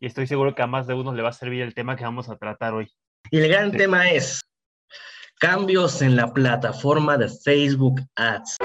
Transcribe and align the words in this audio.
y 0.00 0.06
estoy 0.06 0.26
seguro 0.26 0.54
que 0.54 0.62
a 0.62 0.66
más 0.66 0.86
de 0.86 0.94
uno 0.94 1.12
le 1.14 1.22
va 1.22 1.30
a 1.30 1.32
servir 1.32 1.62
el 1.62 1.74
tema 1.74 1.96
que 1.96 2.04
vamos 2.04 2.28
a 2.28 2.36
tratar 2.36 2.74
hoy. 2.74 2.90
Y 3.30 3.38
el 3.38 3.48
gran 3.48 3.72
tema 3.72 4.10
es 4.10 4.40
cambios 5.38 6.02
en 6.02 6.16
la 6.16 6.32
plataforma 6.32 7.16
de 7.16 7.28
Facebook 7.28 8.00
Ads. 8.16 8.56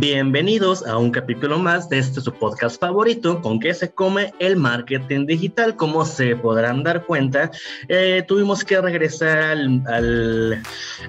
Bienvenidos 0.00 0.86
a 0.86 0.96
un 0.96 1.10
capítulo 1.10 1.58
más 1.58 1.88
de 1.88 1.98
este 1.98 2.20
su 2.20 2.32
podcast 2.32 2.80
favorito, 2.80 3.42
con 3.42 3.58
que 3.58 3.74
se 3.74 3.90
come 3.90 4.32
el 4.38 4.54
marketing 4.54 5.26
digital. 5.26 5.74
Como 5.74 6.04
se 6.04 6.36
podrán 6.36 6.84
dar 6.84 7.04
cuenta, 7.04 7.50
eh, 7.88 8.22
tuvimos 8.28 8.62
que 8.62 8.80
regresar 8.80 9.38
al, 9.38 10.62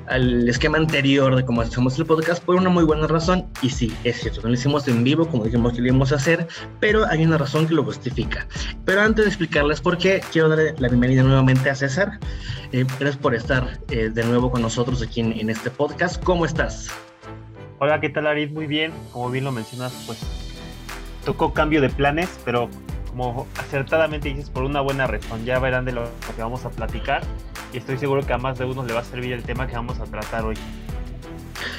al, 0.07 0.49
esquema 0.49 0.79
anterior 0.79 1.35
de 1.35 1.45
cómo 1.45 1.61
hacemos 1.61 1.99
el 1.99 2.07
podcast 2.07 2.43
por 2.43 2.55
una 2.55 2.71
muy 2.71 2.83
buena 2.83 3.05
razón. 3.05 3.45
Y 3.61 3.69
sí, 3.69 3.93
es 4.03 4.21
cierto, 4.21 4.41
no 4.41 4.47
lo 4.47 4.55
hicimos 4.55 4.87
en 4.87 5.03
vivo 5.03 5.27
como 5.27 5.45
dijimos 5.45 5.73
que 5.73 5.81
lo 5.81 5.89
íbamos 5.89 6.11
a 6.11 6.15
hacer, 6.15 6.47
pero 6.79 7.05
hay 7.05 7.23
una 7.23 7.37
razón 7.37 7.67
que 7.67 7.75
lo 7.75 7.83
justifica. 7.83 8.47
Pero 8.85 9.01
antes 9.01 9.25
de 9.25 9.29
explicarles 9.29 9.81
por 9.81 9.99
qué, 9.99 10.19
quiero 10.31 10.49
dar 10.49 10.73
la 10.79 10.87
bienvenida 10.87 11.21
nuevamente 11.21 11.69
a 11.69 11.75
César. 11.75 12.19
Eh, 12.71 12.85
gracias 12.99 13.17
por 13.17 13.35
estar 13.35 13.79
eh, 13.91 14.09
de 14.11 14.23
nuevo 14.23 14.49
con 14.49 14.63
nosotros 14.63 15.03
aquí 15.03 15.19
en 15.21 15.47
este 15.51 15.69
podcast. 15.69 16.23
¿Cómo 16.23 16.43
estás? 16.43 16.89
Hola, 17.81 18.01
¿qué 18.01 18.09
tal 18.09 18.27
Arid? 18.27 18.51
Muy 18.51 18.67
bien, 18.67 18.91
como 19.13 19.31
bien 19.31 19.45
lo 19.45 19.53
mencionas, 19.53 19.93
pues 20.05 20.19
tocó 21.23 21.53
cambio 21.53 21.79
de 21.79 21.89
planes, 21.89 22.29
pero 22.43 22.69
como 23.09 23.47
acertadamente 23.57 24.27
dices, 24.27 24.49
por 24.49 24.63
una 24.63 24.81
buena 24.81 25.07
razón, 25.07 25.45
ya 25.45 25.59
verán 25.59 25.85
de 25.85 25.93
lo 25.93 26.03
que 26.35 26.41
vamos 26.41 26.65
a 26.65 26.71
platicar 26.71 27.21
y 27.71 27.77
estoy 27.77 27.97
seguro 27.97 28.25
que 28.25 28.33
a 28.33 28.37
más 28.37 28.59
de 28.59 28.65
uno 28.65 28.83
le 28.83 28.91
va 28.91 28.99
a 28.99 29.03
servir 29.05 29.31
el 29.31 29.43
tema 29.43 29.65
que 29.65 29.75
vamos 29.75 29.97
a 30.01 30.03
tratar 30.03 30.43
hoy. 30.43 30.57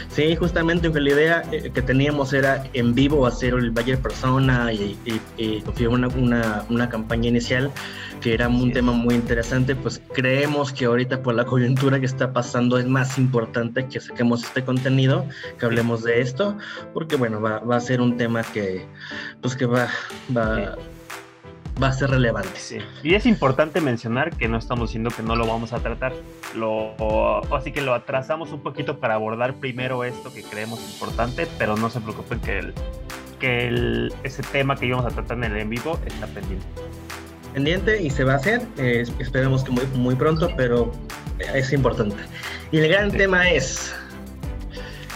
Sí, 0.08 0.34
justamente 0.36 0.88
la 0.88 1.10
idea 1.10 1.42
eh, 1.52 1.70
que 1.72 1.82
teníamos 1.82 2.32
era 2.32 2.64
en 2.72 2.94
vivo 2.94 3.26
hacer 3.26 3.52
el 3.52 3.70
Bayer 3.70 3.98
Persona 3.98 4.72
y, 4.72 4.96
y, 5.36 5.62
una, 5.84 6.08
una, 6.08 6.64
una, 6.70 6.88
campaña 6.88 7.28
inicial 7.28 7.70
que 8.20 8.34
era 8.34 8.48
un 8.48 8.72
tema 8.72 8.92
muy 8.92 9.14
interesante, 9.14 9.74
pues 9.74 10.00
creemos 10.12 10.72
que 10.72 10.84
ahorita 10.84 11.22
por 11.22 11.34
la 11.34 11.44
coyuntura 11.44 11.98
que 11.98 12.06
está 12.06 12.32
pasando 12.32 12.78
es 12.78 12.86
más 12.86 13.18
importante 13.18 13.86
que 13.88 14.00
saquemos 14.00 14.44
este 14.44 14.64
contenido, 14.64 15.24
que 15.58 15.66
hablemos 15.66 16.02
de 16.02 16.20
esto, 16.20 16.56
porque 16.92 17.16
bueno, 17.16 17.40
va, 17.40 17.60
va 17.60 17.76
a 17.76 17.80
ser 17.80 18.00
un 18.00 18.16
tema 18.16 18.42
que 18.42 18.86
pues 19.40 19.56
que 19.56 19.66
va, 19.66 19.88
va, 20.36 20.76
va 21.82 21.88
a 21.88 21.92
ser 21.92 22.10
relevante. 22.10 22.50
Sí. 22.56 22.78
Y 23.02 23.14
es 23.14 23.26
importante 23.26 23.80
mencionar 23.80 24.36
que 24.36 24.48
no 24.48 24.58
estamos 24.58 24.90
diciendo 24.90 25.10
que 25.10 25.22
no 25.22 25.36
lo 25.36 25.46
vamos 25.46 25.72
a 25.72 25.78
tratar. 25.78 26.12
Lo, 26.54 26.94
así 27.54 27.72
que 27.72 27.80
lo 27.80 27.94
atrasamos 27.94 28.52
un 28.52 28.62
poquito 28.62 28.98
para 28.98 29.14
abordar 29.14 29.54
primero 29.54 30.04
esto 30.04 30.32
que 30.32 30.42
creemos 30.42 30.80
importante, 30.92 31.46
pero 31.58 31.76
no 31.76 31.90
se 31.90 32.00
preocupen 32.00 32.40
que, 32.40 32.58
el, 32.58 32.74
que 33.38 33.68
el, 33.68 34.14
ese 34.24 34.42
tema 34.42 34.76
que 34.76 34.86
íbamos 34.86 35.06
a 35.06 35.10
tratar 35.10 35.38
en 35.38 35.44
el 35.44 35.56
en 35.56 35.70
vivo 35.70 35.98
está 36.06 36.26
pendiente. 36.26 36.66
Pendiente 37.52 38.02
y 38.02 38.10
se 38.10 38.24
va 38.24 38.34
a 38.34 38.36
hacer, 38.36 38.62
eh, 38.78 39.04
esperemos 39.18 39.64
que 39.64 39.72
muy, 39.72 39.84
muy 39.94 40.14
pronto, 40.14 40.50
pero 40.56 40.92
es 41.54 41.72
importante. 41.72 42.16
Y 42.70 42.78
el 42.78 42.88
gran 42.88 43.10
tema 43.10 43.50
es 43.50 43.92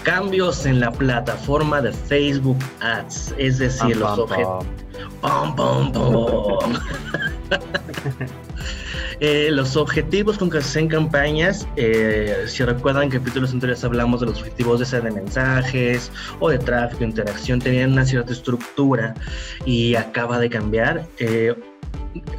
cambios 0.05 0.67
en 0.67 0.81
la 0.81 0.93
plataforma 0.93 1.81
de 1.81 1.93
Facebook 1.93 2.59
Ads, 2.81 3.35
es 3.39 3.59
decir, 3.59 3.99
pam, 4.01 4.19
los 4.19 4.31
pam. 5.21 5.55
eh, 9.21 9.49
los 9.51 9.77
objetivos 9.77 10.37
con 10.37 10.51
que 10.51 10.61
se 10.61 10.69
hacen 10.69 10.89
campañas, 10.89 11.67
eh, 11.77 12.45
si 12.47 12.65
recuerdan 12.65 13.09
que 13.09 13.17
en 13.17 13.23
capítulos 13.23 13.53
anteriores 13.53 13.83
hablamos 13.83 14.21
de 14.21 14.27
los 14.27 14.41
objetivos 14.41 14.91
de, 14.91 15.01
de 15.01 15.11
mensajes 15.11 16.13
o 16.41 16.51
de 16.51 16.59
tráfico, 16.59 17.05
interacción, 17.05 17.61
tenían 17.61 17.93
una 17.93 18.05
cierta 18.05 18.33
estructura 18.33 19.15
y 19.65 19.95
acaba 19.95 20.39
de 20.39 20.51
cambiar. 20.51 21.07
Eh, 21.19 21.55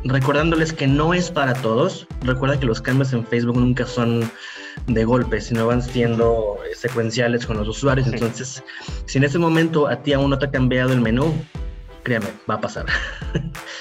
recordándoles 0.04 0.74
que 0.74 0.88
no 0.88 1.14
es 1.14 1.32
para 1.32 1.54
todos. 1.54 2.08
Recuerda 2.22 2.60
que 2.60 2.66
los 2.66 2.82
cambios 2.82 3.14
en 3.14 3.26
Facebook 3.26 3.58
nunca 3.58 3.86
son 3.86 4.30
de 4.88 5.06
golpe, 5.06 5.42
sino 5.42 5.68
van 5.68 5.82
siendo 5.82 6.58
secuenciales 6.76 7.46
con 7.46 7.58
los 7.58 7.68
usuarios. 7.68 8.08
Entonces, 8.08 8.64
si 9.06 9.18
en 9.18 9.24
ese 9.24 9.40
momento 9.40 9.88
a 9.88 9.98
ti 9.98 10.14
aún 10.14 10.30
no 10.30 10.38
te 10.38 10.46
ha 10.46 10.52
cambiado 10.52 10.94
el 10.94 11.02
menú, 11.02 11.34
créame, 12.04 12.28
va 12.50 12.56
a 12.56 12.62
pasar. 12.62 12.86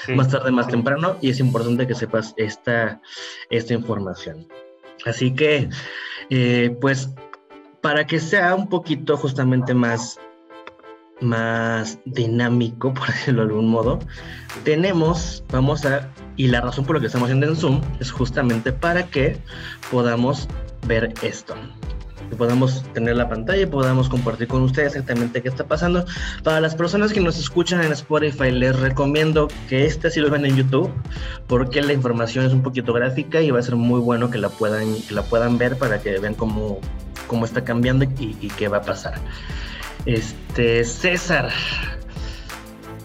Sí. 0.05 0.13
más 0.13 0.29
tarde, 0.29 0.51
más 0.51 0.65
sí. 0.65 0.71
temprano, 0.71 1.17
y 1.21 1.29
es 1.29 1.39
importante 1.39 1.87
que 1.87 1.95
sepas 1.95 2.33
esta, 2.37 3.01
esta 3.49 3.73
información. 3.73 4.47
Así 5.05 5.33
que, 5.33 5.69
eh, 6.29 6.75
pues, 6.79 7.09
para 7.81 8.05
que 8.05 8.19
sea 8.19 8.55
un 8.55 8.69
poquito 8.69 9.17
justamente 9.17 9.73
más 9.73 10.19
más 11.21 11.99
dinámico, 12.05 12.93
por 12.93 13.07
decirlo 13.07 13.43
de 13.43 13.49
algún 13.49 13.69
modo, 13.69 13.99
tenemos, 14.63 15.43
vamos 15.51 15.85
a, 15.85 16.09
y 16.35 16.47
la 16.47 16.61
razón 16.61 16.85
por 16.85 16.95
la 16.95 16.99
que 16.99 17.07
estamos 17.07 17.27
haciendo 17.27 17.47
en 17.47 17.55
Zoom 17.55 17.81
es 17.99 18.11
justamente 18.11 18.71
para 18.71 19.07
que 19.07 19.37
podamos 19.91 20.47
ver 20.87 21.13
esto. 21.21 21.55
Que 22.29 22.35
podamos 22.35 22.83
tener 22.93 23.15
la 23.17 23.29
pantalla 23.29 23.61
y 23.61 23.65
podamos 23.67 24.09
compartir 24.09 24.47
con 24.47 24.63
ustedes 24.63 24.93
exactamente 24.93 25.43
qué 25.43 25.49
está 25.49 25.67
pasando. 25.67 26.05
Para 26.43 26.59
las 26.59 26.73
personas 26.73 27.13
que 27.13 27.19
nos 27.19 27.37
escuchan 27.37 27.83
en 27.83 27.91
Spotify, 27.91 28.49
les 28.49 28.79
recomiendo 28.79 29.47
que 29.69 29.85
este 29.85 30.09
sí 30.09 30.19
lo 30.21 30.31
ven 30.31 30.43
en 30.43 30.55
YouTube, 30.55 30.91
porque 31.45 31.83
la 31.83 31.93
información 31.93 32.45
es 32.45 32.51
un 32.51 32.63
poquito 32.63 32.93
gráfica 32.93 33.41
y 33.41 33.51
va 33.51 33.59
a 33.59 33.61
ser 33.63 33.75
muy 33.75 33.99
bueno 33.99 34.31
que 34.31 34.39
la 34.39 34.49
puedan, 34.49 34.95
que 35.03 35.13
la 35.13 35.21
puedan 35.21 35.59
ver 35.59 35.77
para 35.77 36.01
que 36.01 36.17
vean 36.17 36.33
cómo, 36.33 36.79
cómo 37.27 37.45
está 37.45 37.63
cambiando 37.63 38.05
y, 38.05 38.35
y 38.41 38.47
qué 38.57 38.69
va 38.69 38.77
a 38.77 38.81
pasar. 38.81 39.21
Este, 40.05 40.83
César, 40.83 41.49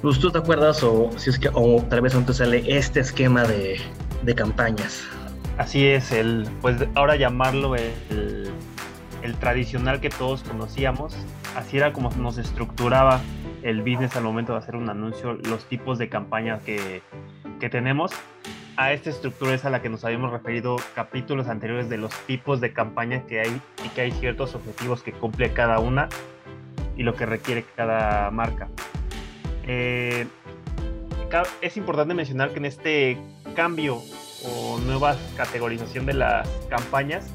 pues, 0.03 0.19
¿tú 0.19 0.31
te 0.31 0.38
acuerdas 0.38 0.83
o 0.83 1.11
si 1.16 1.31
es 1.31 1.38
que 1.38 1.49
o 1.55 1.83
tal 1.88 2.03
vez 2.03 2.15
antes 2.15 2.37
sale 2.37 2.62
este 2.66 3.00
esquema 3.00 3.44
de, 3.44 3.81
campañas? 4.37 5.03
Así 5.56 5.87
es, 5.87 6.12
el, 6.12 6.47
pues 6.60 6.77
ahora 6.94 7.16
llamarlo 7.16 7.75
el, 7.75 8.53
el, 9.22 9.34
tradicional 9.37 10.00
que 10.00 10.10
todos 10.10 10.43
conocíamos. 10.43 11.16
Así 11.56 11.78
era 11.78 11.93
como 11.93 12.10
nos 12.10 12.39
estructuraba 12.39 13.21
el 13.62 13.81
business 13.81 14.15
al 14.16 14.25
momento 14.25 14.53
de 14.53 14.59
hacer 14.59 14.77
un 14.77 14.89
anuncio, 14.89 15.33
los 15.33 15.65
tipos 15.65 15.99
de 15.99 16.09
campañas 16.10 16.62
que, 16.62 17.03
que 17.60 17.71
tenemos. 17.71 18.12
A 18.77 18.93
esta 18.93 19.10
estructura 19.10 19.55
es 19.55 19.65
a 19.65 19.71
la 19.71 19.83
que 19.83 19.89
nos 19.89 20.05
habíamos 20.05 20.33
referido 20.33 20.77
capítulos 20.94 21.49
anteriores 21.49 21.89
de 21.89 21.99
los 21.99 22.12
tipos 22.27 22.60
de 22.60 22.72
campañas 22.72 23.25
que 23.25 23.41
hay 23.41 23.60
y 23.84 23.89
que 23.91 24.03
hay 24.03 24.12
ciertos 24.12 24.55
objetivos 24.55 25.03
que 25.03 25.12
cumple 25.12 25.53
cada 25.53 25.78
una 25.81 26.09
y 27.00 27.03
lo 27.03 27.15
que 27.15 27.25
requiere 27.25 27.65
cada 27.77 28.31
marca. 28.31 28.69
Eh, 29.66 30.27
es 31.62 31.77
importante 31.78 32.12
mencionar 32.12 32.50
que 32.50 32.59
en 32.59 32.66
este 32.66 33.16
cambio 33.56 34.03
o 34.44 34.78
nueva 34.84 35.16
categorización 35.34 36.05
de 36.05 36.12
las 36.12 36.47
campañas 36.69 37.31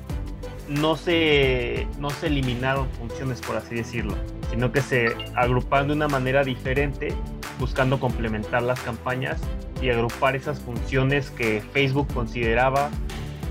no 0.70 0.96
se, 0.96 1.88
no 1.98 2.12
se 2.12 2.28
eliminaron 2.28 2.88
funciones, 2.92 3.42
por 3.42 3.56
así 3.56 3.74
decirlo, 3.74 4.16
sino 4.52 4.72
que 4.72 4.82
se 4.82 5.16
agruparon 5.34 5.88
de 5.88 5.94
una 5.96 6.10
manera 6.10 6.44
diferente, 6.44 7.12
buscando 7.60 8.00
complementar 8.00 8.62
las 8.62 8.80
campañas 8.82 9.42
y 9.82 9.90
agrupar 9.90 10.36
esas 10.36 10.60
funciones 10.60 11.32
que 11.32 11.62
Facebook 11.74 12.08
consideraba 12.14 12.92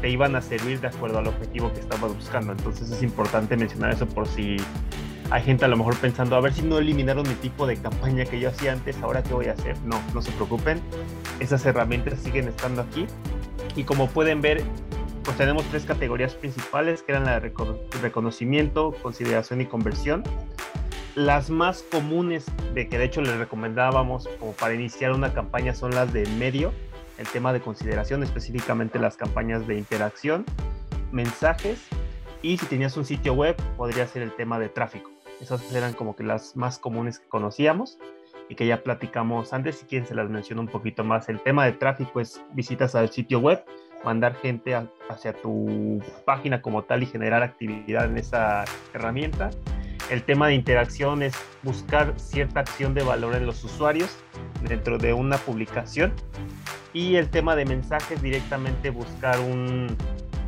te 0.01 0.11
iban 0.11 0.37
a 0.37 0.43
servir 0.43 0.81
de 0.81 0.87
acuerdo 0.87 1.19
al 1.19 1.27
objetivo 1.27 1.73
que 1.73 1.81
estabas 1.81 2.15
buscando. 2.15 2.53
Entonces 2.53 2.89
es 2.89 3.03
importante 3.03 3.57
mencionar 3.57 3.93
eso 3.93 4.07
por 4.07 4.29
si 4.29 4.59
hay 5.31 5.43
gente 5.43 5.65
a 5.65 5.69
lo 5.69 5.77
mejor 5.77 5.97
pensando, 5.97 6.37
a 6.37 6.41
ver 6.41 6.53
si 6.53 6.63
no 6.63 6.79
eliminaron 6.79 7.27
mi 7.29 7.35
tipo 7.35 7.67
de 7.67 7.77
campaña 7.77 8.25
que 8.25 8.39
yo 8.39 8.51
hacía 8.51 8.73
antes, 8.73 9.01
ahora 9.03 9.23
qué 9.23 9.35
voy 9.35 9.47
a 9.47 9.53
hacer. 9.53 9.77
No, 9.85 10.01
no 10.13 10.23
se 10.23 10.31
preocupen, 10.33 10.81
esas 11.41 11.65
herramientas 11.67 12.21
siguen 12.21 12.49
estando 12.49 12.83
aquí. 12.83 13.07
Y 13.77 13.85
como 13.85 14.09
pueden 14.09 14.41
ver, 14.41 14.63
pues 15.25 15.37
tenemos 15.37 15.65
tres 15.65 15.85
categorías 15.85 16.35
principales, 16.35 17.03
que 17.03 17.13
eran 17.13 17.25
la 17.25 17.41
de 17.41 17.53
reconocimiento, 18.03 18.93
consideración 19.03 19.61
y 19.61 19.67
conversión. 19.67 20.23
Las 21.15 21.49
más 21.49 21.83
comunes, 21.83 22.45
de 22.75 22.89
que 22.89 22.99
de 22.99 23.05
hecho 23.05 23.23
les 23.23 23.37
recomendábamos 23.37 24.29
para 24.59 24.75
iniciar 24.75 25.13
una 25.13 25.33
campaña, 25.33 25.75
son 25.75 25.95
las 25.95 26.13
de 26.13 26.27
medio, 26.39 26.73
el 27.19 27.27
tema 27.29 27.53
de 27.53 27.61
consideración, 27.61 28.23
específicamente 28.23 28.99
las 28.99 29.17
campañas 29.17 29.67
de 29.67 29.79
interacción, 29.79 30.45
mensajes 31.13 31.79
y 32.43 32.59
si 32.59 32.67
tenías 32.67 32.97
un 32.97 33.05
sitio 33.05 33.33
web, 33.33 33.57
podría 33.77 34.07
ser 34.07 34.23
el 34.23 34.35
tema 34.35 34.59
de 34.59 34.69
tráfico. 34.69 35.14
Esas 35.45 35.75
eran 35.75 35.93
como 35.93 36.17
que 36.17 36.23
las 36.23 36.57
más 36.57 36.79
comunes 36.79 37.19
que 37.19 37.29
conocíamos 37.29 37.99
y 38.49 38.55
que 38.55 38.67
ya 38.67 38.83
platicamos 38.83 39.53
antes. 39.53 39.77
Si 39.77 39.85
quieren, 39.85 40.09
se 40.09 40.15
las 40.15 40.31
menciono 40.31 40.63
un 40.63 40.69
poquito 40.69 41.05
más. 41.05 41.29
El 41.29 41.39
tema 41.39 41.67
de 41.67 41.73
tráfico 41.73 42.19
es 42.19 42.43
visitas 42.55 42.95
al 42.95 43.11
sitio 43.11 43.41
web, 43.41 43.63
mandar 44.07 44.37
gente 44.37 44.75
hacia 45.11 45.35
tu 45.35 46.01
página 46.25 46.63
como 46.63 46.85
tal 46.85 47.03
y 47.03 47.07
generar 47.07 47.43
actividad 47.43 48.07
en 48.07 48.17
esa 48.17 48.65
herramienta. 48.95 49.51
el 50.11 50.23
tema 50.23 50.49
de 50.49 50.55
interacción 50.55 51.23
es 51.23 51.35
buscar 51.63 52.15
cierta 52.19 52.61
acción 52.61 52.95
de 52.95 53.03
valor 53.03 53.35
en 53.37 53.45
los 53.45 53.63
usuarios 53.65 54.17
dentro 54.63 54.97
de 54.97 55.13
una 55.13 55.37
publicación 55.37 56.15
y 56.95 57.17
el 57.17 57.29
tema 57.29 57.55
de 57.55 57.67
mensajes 57.67 58.23
directamente 58.23 58.89
buscar 58.89 59.41
un 59.41 59.95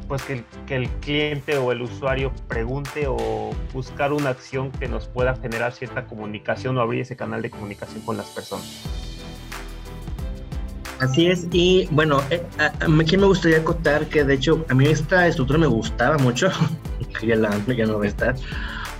pues 0.08 0.22
que 0.22 0.44
el, 0.74 0.88
cliente 1.00 1.56
o 1.58 1.72
el 1.72 1.82
usuario 1.82 2.32
pregunte 2.48 3.06
o 3.08 3.50
buscar 3.72 4.12
una 4.12 4.30
acción 4.30 4.70
que 4.70 4.88
nos 4.88 5.06
pueda 5.06 5.36
generar 5.36 5.72
cierta 5.72 6.06
comunicación 6.06 6.78
o 6.78 6.80
abrir 6.80 7.02
ese 7.02 7.16
canal 7.16 7.42
de 7.42 7.50
comunicación 7.50 8.02
con 8.02 8.16
las 8.16 8.26
personas. 8.26 8.84
Así 11.00 11.26
es, 11.26 11.46
y 11.52 11.88
bueno, 11.90 12.22
eh, 12.30 12.42
aquí 12.58 13.18
me 13.18 13.26
gustaría 13.26 13.58
acotar 13.58 14.06
que 14.06 14.24
de 14.24 14.34
hecho 14.34 14.64
a 14.70 14.74
mí 14.74 14.86
esta 14.86 15.26
estructura 15.26 15.58
me 15.58 15.66
gustaba 15.66 16.16
mucho, 16.16 16.48
que 17.20 17.26
ya, 17.26 17.36
la, 17.36 17.50
ya 17.66 17.84
no 17.84 17.98
va 17.98 18.06
a 18.06 18.08
estar, 18.08 18.34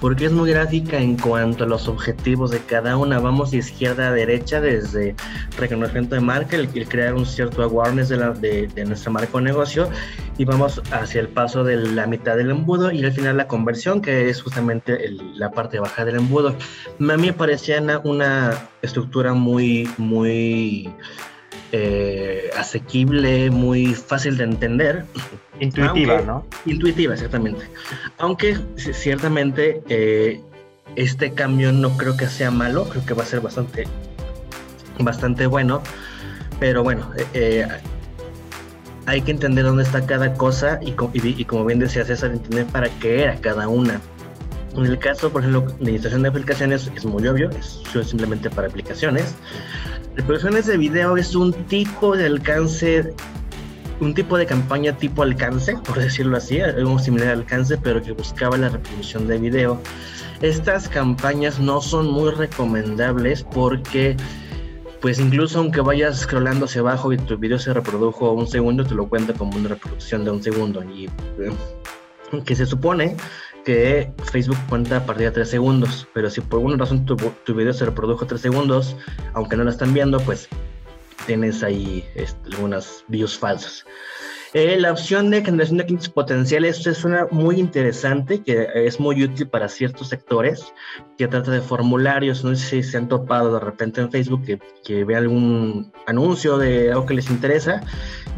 porque 0.00 0.26
es 0.26 0.32
muy 0.32 0.50
gráfica 0.50 0.98
en 0.98 1.16
cuanto 1.16 1.64
a 1.64 1.66
los 1.66 1.88
objetivos 1.88 2.50
de 2.50 2.60
cada 2.60 2.96
una. 2.96 3.18
Vamos 3.18 3.50
de 3.50 3.58
izquierda 3.58 4.08
a 4.08 4.12
derecha 4.12 4.60
desde 4.60 5.14
reconocimiento 5.58 6.14
de 6.14 6.20
marca, 6.20 6.56
el, 6.56 6.68
crear 6.68 7.14
un 7.14 7.26
cierto 7.26 7.62
awareness 7.62 8.08
de, 8.08 8.16
la, 8.16 8.30
de, 8.30 8.84
nuestra 8.84 9.10
marca 9.10 9.30
o 9.32 9.40
negocio 9.40 9.88
y 10.38 10.44
vamos 10.44 10.82
hacia 10.90 11.20
el 11.20 11.28
paso 11.28 11.64
de 11.64 11.76
la 11.76 12.06
mitad 12.06 12.36
del 12.36 12.50
embudo 12.50 12.90
y 12.92 13.04
al 13.04 13.12
final 13.12 13.36
la 13.36 13.48
conversión, 13.48 14.02
que 14.02 14.28
es 14.28 14.42
justamente 14.42 15.10
la 15.34 15.50
parte 15.50 15.78
baja 15.78 16.04
del 16.04 16.16
embudo. 16.16 16.50
A 16.50 17.16
mí 17.16 17.26
me 17.26 17.32
parecía 17.32 17.80
una, 17.80 17.98
una 18.00 18.68
estructura 18.82 19.32
muy, 19.32 19.88
muy 19.96 20.92
eh, 21.72 22.50
asequible, 22.56 23.50
muy 23.50 23.94
fácil 23.94 24.36
de 24.36 24.44
entender. 24.44 25.04
Intuitiva, 25.60 26.20
¿no? 26.22 26.44
Intuitiva, 26.66 27.14
exactamente. 27.14 27.66
Aunque 28.18 28.58
ciertamente 28.76 29.82
eh, 29.88 30.40
este 30.96 31.32
cambio 31.32 31.72
no 31.72 31.96
creo 31.96 32.16
que 32.16 32.26
sea 32.26 32.50
malo, 32.50 32.88
creo 32.88 33.04
que 33.04 33.14
va 33.14 33.22
a 33.22 33.26
ser 33.26 33.40
bastante, 33.40 33.86
bastante 34.98 35.46
bueno. 35.46 35.82
Pero 36.58 36.82
bueno, 36.82 37.10
eh, 37.34 37.66
hay 39.06 39.20
que 39.22 39.30
entender 39.30 39.64
dónde 39.64 39.82
está 39.82 40.04
cada 40.06 40.34
cosa 40.34 40.80
y, 40.82 40.94
y, 41.12 41.44
como 41.44 41.64
bien 41.64 41.78
decía 41.78 42.04
César, 42.04 42.32
entender 42.32 42.66
para 42.66 42.88
qué 42.98 43.22
era 43.22 43.36
cada 43.36 43.68
una. 43.68 44.00
En 44.74 44.84
el 44.84 44.98
caso, 44.98 45.30
por 45.30 45.42
ejemplo, 45.42 45.62
de 45.62 45.74
administración 45.74 46.22
de 46.22 46.28
aplicaciones 46.28 46.90
es 46.94 47.04
muy 47.04 47.26
obvio, 47.26 47.50
es 47.50 47.82
simplemente 48.06 48.50
para 48.50 48.68
aplicaciones. 48.68 49.34
Reproducciones 50.16 50.66
de 50.66 50.76
video 50.76 51.16
es 51.16 51.34
un 51.34 51.52
tipo 51.52 52.16
de 52.16 52.26
alcance, 52.26 53.14
un 54.00 54.14
tipo 54.14 54.36
de 54.36 54.46
campaña 54.46 54.96
tipo 54.96 55.22
alcance, 55.22 55.76
por 55.78 55.98
decirlo 55.98 56.36
así, 56.36 56.60
algo 56.60 56.98
similar 56.98 57.28
al 57.28 57.40
alcance, 57.40 57.78
pero 57.78 58.02
que 58.02 58.12
buscaba 58.12 58.56
la 58.56 58.68
reproducción 58.68 59.26
de 59.26 59.38
video. 59.38 59.80
Estas 60.42 60.88
campañas 60.88 61.58
no 61.58 61.80
son 61.80 62.10
muy 62.10 62.30
recomendables 62.30 63.42
porque 63.42 64.16
pues 65.00 65.18
incluso 65.18 65.58
aunque 65.60 65.80
vayas 65.80 66.20
scrollando 66.20 66.64
hacia 66.64 66.80
abajo 66.80 67.12
y 67.12 67.16
tu 67.16 67.36
video 67.38 67.58
se 67.58 67.72
reprodujo 67.72 68.32
un 68.32 68.46
segundo, 68.46 68.84
te 68.84 68.94
lo 68.94 69.08
cuenta 69.08 69.32
como 69.32 69.56
una 69.56 69.68
reproducción 69.68 70.24
de 70.24 70.30
un 70.30 70.42
segundo. 70.42 70.82
Y 70.82 71.06
eh, 71.38 72.42
que 72.44 72.56
se 72.56 72.66
supone 72.66 73.16
que 73.64 74.12
Facebook 74.30 74.58
cuenta 74.68 74.98
a 74.98 75.06
partir 75.06 75.26
de 75.26 75.32
3 75.32 75.48
segundos, 75.50 76.06
pero 76.14 76.30
si 76.30 76.40
por 76.40 76.58
alguna 76.58 76.76
razón 76.76 77.04
tu, 77.04 77.16
tu 77.16 77.54
video 77.54 77.72
se 77.72 77.84
reprodujo 77.84 78.26
3 78.26 78.40
segundos, 78.40 78.96
aunque 79.34 79.56
no 79.56 79.64
lo 79.64 79.70
están 79.70 79.92
viendo, 79.92 80.18
pues 80.20 80.48
tienes 81.26 81.62
ahí 81.62 82.04
este, 82.14 82.54
algunas 82.54 83.04
views 83.08 83.38
falsas. 83.38 83.84
Eh, 84.54 84.78
la 84.80 84.92
opción 84.92 85.28
de 85.30 85.44
generación 85.44 85.76
de 85.76 85.84
clientes 85.84 86.08
potenciales 86.08 86.86
es 86.86 87.04
una 87.04 87.26
muy 87.30 87.60
interesante, 87.60 88.42
que 88.42 88.66
es 88.74 88.98
muy 88.98 89.22
útil 89.22 89.48
para 89.48 89.68
ciertos 89.68 90.08
sectores, 90.08 90.72
que 91.18 91.28
trata 91.28 91.50
de 91.50 91.60
formularios. 91.60 92.42
No 92.42 92.54
sé 92.54 92.82
si 92.82 92.90
se 92.90 92.96
han 92.96 93.06
topado 93.06 93.52
de 93.52 93.60
repente 93.60 94.00
en 94.00 94.10
Facebook 94.10 94.44
que, 94.46 94.58
que 94.82 95.04
ve 95.04 95.14
algún 95.14 95.92
anuncio 96.06 96.56
de 96.56 96.90
algo 96.90 97.04
que 97.04 97.12
les 97.12 97.28
interesa, 97.28 97.82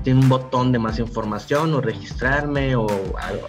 tiene 0.03 0.19
un 0.19 0.29
botón 0.29 0.73
de 0.73 0.81
más 0.81 0.99
información 0.99 1.73
o 1.75 1.81
registrarme 1.81 2.75
o 2.75 2.89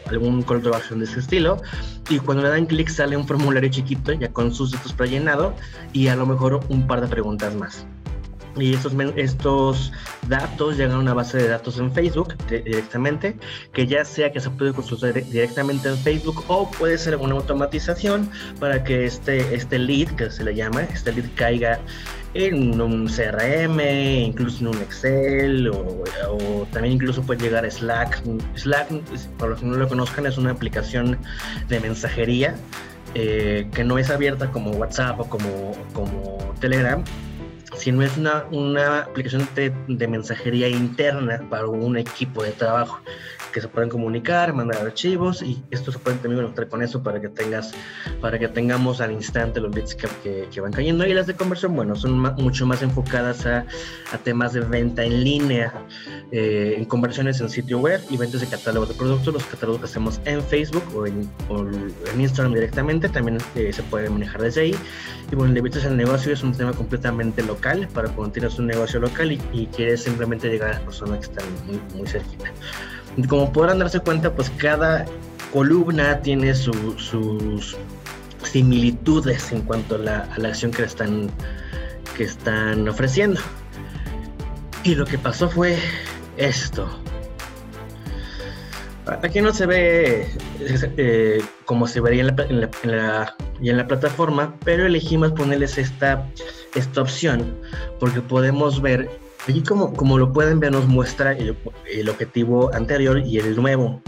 algún 0.05 0.43
call 0.43 0.61
to 0.61 0.75
action 0.75 0.99
de 0.99 1.05
ese 1.05 1.21
estilo. 1.21 1.61
Y 2.07 2.19
cuando 2.19 2.43
le 2.43 2.49
dan 2.49 2.67
clic 2.67 2.89
sale 2.89 3.17
un 3.17 3.25
formulario 3.25 3.71
chiquito 3.71 4.11
ya 4.13 4.31
con 4.31 4.53
sus 4.53 4.73
datos 4.73 4.93
prellenados 4.93 5.53
y 5.91 6.07
a 6.09 6.15
lo 6.15 6.27
mejor 6.27 6.59
un 6.69 6.85
par 6.85 7.01
de 7.01 7.07
preguntas 7.07 7.55
más 7.55 7.87
y 8.61 8.73
estos, 8.73 8.93
estos 9.15 9.91
datos 10.27 10.77
llegan 10.77 10.95
a 10.95 10.99
una 10.99 11.13
base 11.13 11.37
de 11.37 11.47
datos 11.47 11.79
en 11.79 11.91
Facebook 11.91 12.35
directamente, 12.47 13.37
que 13.73 13.87
ya 13.87 14.05
sea 14.05 14.31
que 14.31 14.39
se 14.39 14.49
puede 14.49 14.73
consultar 14.73 15.13
directamente 15.13 15.89
en 15.89 15.97
Facebook 15.97 16.43
o 16.47 16.69
puede 16.71 16.97
ser 16.97 17.15
una 17.15 17.35
automatización 17.35 18.29
para 18.59 18.83
que 18.83 19.05
este, 19.05 19.53
este 19.53 19.79
lead, 19.79 20.09
que 20.15 20.29
se 20.29 20.43
le 20.43 20.55
llama, 20.55 20.83
este 20.83 21.11
lead 21.11 21.29
caiga 21.35 21.79
en 22.33 22.79
un 22.79 23.07
CRM, 23.07 23.79
incluso 23.79 24.61
en 24.61 24.67
un 24.67 24.77
Excel 24.77 25.69
o, 25.69 26.67
también 26.71 26.93
incluso 26.95 27.21
puede 27.23 27.41
llegar 27.41 27.65
a 27.65 27.71
Slack. 27.71 28.21
Slack, 28.55 28.89
para 29.37 29.51
los 29.51 29.59
que 29.59 29.65
no 29.65 29.77
lo 29.77 29.87
conozcan, 29.87 30.25
es 30.25 30.37
una 30.37 30.51
aplicación 30.51 31.17
de 31.67 31.79
mensajería 31.79 32.55
eh, 33.15 33.67
que 33.73 33.83
no 33.83 33.97
es 33.97 34.11
abierta 34.11 34.51
como 34.51 34.71
WhatsApp 34.71 35.19
o 35.19 35.25
como, 35.25 35.71
como 35.93 36.53
Telegram, 36.59 37.03
sino 37.79 38.03
es 38.03 38.17
una, 38.17 38.45
una 38.51 38.99
aplicación 38.99 39.47
de, 39.55 39.73
de, 39.87 40.07
mensajería 40.07 40.67
interna 40.67 41.41
para 41.49 41.65
un 41.67 41.97
equipo 41.97 42.43
de 42.43 42.51
trabajo 42.51 42.99
que 43.51 43.61
se 43.61 43.67
pueden 43.67 43.89
comunicar, 43.89 44.53
mandar 44.53 44.85
archivos 44.85 45.41
y 45.41 45.63
esto 45.71 45.91
se 45.91 45.99
puede 45.99 46.17
también 46.17 46.41
conectar 46.41 46.67
con 46.67 46.81
eso 46.81 47.01
para 47.01 47.19
que 47.19 47.29
tengas, 47.29 47.73
para 48.21 48.37
que 48.39 48.47
tengamos 48.47 49.01
al 49.01 49.11
instante 49.11 49.59
los 49.59 49.73
leads 49.73 49.95
que, 49.95 50.47
que, 50.51 50.61
van 50.61 50.71
cayendo 50.71 51.05
y 51.05 51.13
las 51.13 51.27
de 51.27 51.35
conversión, 51.35 51.75
bueno, 51.75 51.95
son 51.95 52.19
mucho 52.19 52.65
más 52.65 52.81
enfocadas 52.81 53.45
a, 53.45 53.65
temas 54.23 54.53
de 54.53 54.61
venta 54.61 55.03
en 55.03 55.23
línea, 55.23 55.73
eh, 56.31 56.75
en 56.77 56.85
conversiones 56.85 57.39
en 57.39 57.49
sitio 57.49 57.79
web 57.79 58.01
y 58.09 58.17
ventas 58.17 58.41
de 58.41 58.47
catálogos 58.47 58.89
de 58.89 58.95
productos, 58.95 59.33
los 59.33 59.45
catálogos 59.45 59.81
que 59.81 59.85
hacemos 59.85 60.19
en 60.25 60.43
Facebook 60.43 60.83
o 60.93 61.05
en, 61.07 61.29
Instagram 62.17 62.53
directamente, 62.53 63.07
también 63.07 63.37
eh, 63.55 63.71
se 63.71 63.81
puede 63.83 64.09
manejar 64.09 64.41
desde 64.41 64.61
ahí. 64.61 64.75
Y 65.31 65.35
bueno, 65.35 65.53
el 65.53 65.59
el 65.59 65.97
negocio 65.97 66.33
es 66.33 66.43
un 66.43 66.53
tema 66.53 66.73
completamente 66.73 67.43
local 67.43 67.87
para 67.93 68.09
cuando 68.09 68.33
tienes 68.33 68.57
un 68.57 68.67
negocio 68.67 68.99
local 68.99 69.31
y, 69.31 69.41
y 69.53 69.67
quieres 69.67 70.03
simplemente 70.03 70.49
llegar 70.49 70.69
a 70.69 70.73
las 70.73 70.81
personas 70.81 71.19
que 71.19 71.25
están 71.25 71.45
muy, 71.67 71.79
muy 71.95 72.07
cerquita. 72.07 72.51
Como 73.27 73.51
podrán 73.51 73.79
darse 73.79 73.99
cuenta, 73.99 74.33
pues 74.33 74.49
cada 74.57 75.05
columna 75.51 76.21
tiene 76.21 76.53
sus 76.53 77.75
similitudes 78.43 79.51
en 79.51 79.61
cuanto 79.61 79.95
a 79.95 79.97
la, 79.97 80.17
acción 80.47 80.71
que 80.71 80.83
están, 80.83 81.29
que 82.15 82.23
están 82.23 82.87
ofreciendo. 82.87 83.39
Y 84.83 84.95
lo 84.95 85.05
que 85.05 85.17
pasó 85.17 85.49
fue 85.49 85.77
esto. 86.37 86.87
Aquí 89.23 89.41
no 89.41 89.51
se 89.53 89.65
ve 89.65 90.27
eh, 90.97 91.41
como 91.65 91.87
se 91.87 91.99
vería 91.99 92.21
en 92.21 92.61
la, 92.61 93.35
en 93.61 93.77
la, 93.77 93.87
plataforma, 93.87 94.53
pero 94.63 94.85
elegimos 94.85 95.31
ponerles 95.31 95.79
esta, 95.79 96.27
esta 96.75 97.01
opción 97.01 97.55
porque 97.99 98.21
podemos 98.21 98.81
ver 98.81 99.09
Aquí 99.47 99.63
como, 99.63 99.93
como 99.93 100.17
lo 100.17 100.31
pueden 100.33 100.59
ver 100.59 100.71
nos 100.71 100.87
muestra 100.87 101.33
el, 101.33 102.09
objetivo 102.09 102.73
anterior 102.73 103.19
y 103.19 103.39
el 103.39 103.55
nuevo. 103.55 104.01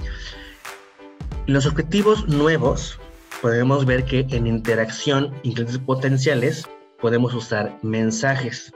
Los 1.48 1.66
objetivos 1.66 2.28
nuevos 2.28 3.00
podemos 3.42 3.86
ver 3.86 4.06
que 4.06 4.26
en 4.30 4.46
interacción 4.46 5.34
y 5.44 5.56
potenciales 5.80 6.68
podemos 7.00 7.34
usar 7.34 7.78
mensajes 7.82 8.72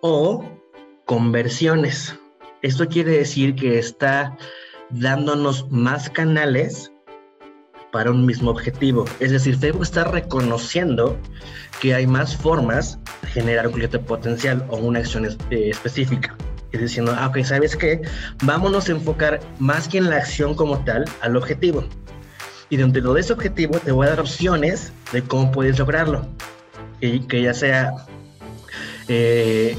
o 0.00 0.44
conversiones. 1.06 2.14
Esto 2.62 2.86
quiere 2.88 3.12
decir 3.12 3.54
que 3.54 3.78
está 3.78 4.36
dándonos 4.90 5.70
más 5.70 6.10
canales 6.10 6.92
para 7.92 8.10
un 8.10 8.26
mismo 8.26 8.50
objetivo. 8.50 9.04
Es 9.20 9.30
decir, 9.30 9.56
Facebook 9.56 9.82
está 9.82 10.04
reconociendo 10.04 11.16
que 11.80 11.94
hay 11.94 12.06
más 12.06 12.36
formas 12.36 12.98
de 13.22 13.28
generar 13.28 13.66
un 13.66 13.74
cliente 13.74 13.98
potencial 13.98 14.64
o 14.68 14.76
una 14.76 15.00
acción 15.00 15.26
eh, 15.26 15.70
específica. 15.70 16.36
Es 16.72 16.80
diciendo, 16.80 17.14
ah, 17.16 17.28
ok, 17.28 17.42
¿sabes 17.44 17.76
qué? 17.76 18.02
Vámonos 18.42 18.88
a 18.88 18.92
enfocar 18.92 19.40
más 19.58 19.88
que 19.88 19.98
en 19.98 20.10
la 20.10 20.16
acción 20.16 20.54
como 20.54 20.84
tal 20.84 21.04
al 21.22 21.36
objetivo. 21.36 21.84
Y 22.70 22.76
dentro 22.76 23.14
de 23.14 23.20
ese 23.20 23.32
objetivo 23.32 23.78
te 23.78 23.92
voy 23.92 24.06
a 24.06 24.10
dar 24.10 24.20
opciones 24.20 24.92
de 25.12 25.22
cómo 25.22 25.50
puedes 25.50 25.78
lograrlo. 25.78 26.26
Que 27.00 27.42
ya 27.42 27.54
sea 27.54 27.92
eh, 29.06 29.78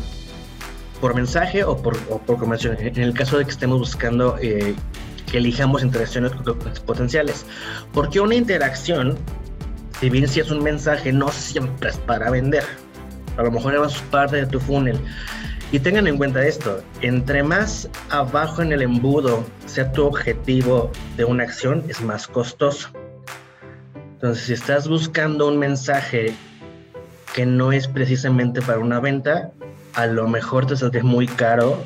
por 0.99 1.13
mensaje 1.13 1.63
o 1.63 1.77
por, 1.77 1.95
o 2.09 2.17
por 2.17 2.37
conversión. 2.37 2.77
En 2.79 2.97
el 2.97 3.13
caso 3.13 3.37
de 3.37 3.45
que 3.45 3.51
estemos 3.51 3.77
buscando 3.77 4.37
eh, 4.41 4.73
que 5.29 5.37
elijamos 5.37 5.83
interacciones 5.83 6.31
potenciales. 6.85 7.45
Porque 7.93 8.19
una 8.19 8.35
interacción, 8.35 9.17
si 9.99 10.09
bien 10.09 10.27
si 10.27 10.39
es 10.39 10.51
un 10.51 10.63
mensaje, 10.63 11.11
no 11.13 11.29
siempre 11.29 11.89
es 11.89 11.97
para 11.97 12.29
vender. 12.29 12.63
A 13.37 13.43
lo 13.43 13.51
mejor 13.51 13.75
es 13.85 14.01
parte 14.11 14.37
de 14.37 14.45
tu 14.45 14.59
funnel. 14.59 14.99
Y 15.71 15.79
tengan 15.79 16.07
en 16.07 16.17
cuenta 16.17 16.45
esto, 16.45 16.81
entre 17.01 17.43
más 17.43 17.87
abajo 18.09 18.63
en 18.63 18.71
el 18.71 18.81
embudo 18.81 19.45
sea 19.67 19.91
tu 19.91 20.03
objetivo 20.05 20.91
de 21.15 21.25
una 21.25 21.43
acción, 21.43 21.83
es 21.87 22.01
más 22.01 22.27
costoso. 22.27 22.89
Entonces, 24.13 24.45
si 24.45 24.53
estás 24.53 24.87
buscando 24.87 25.47
un 25.47 25.59
mensaje 25.59 26.33
que 27.35 27.45
no 27.45 27.71
es 27.71 27.87
precisamente 27.87 28.61
para 28.63 28.79
una 28.79 28.99
venta, 28.99 29.51
a 29.93 30.07
lo 30.07 30.27
mejor 30.27 30.65
te 30.65 30.75
saldría 30.75 31.03
muy 31.03 31.27
caro 31.27 31.85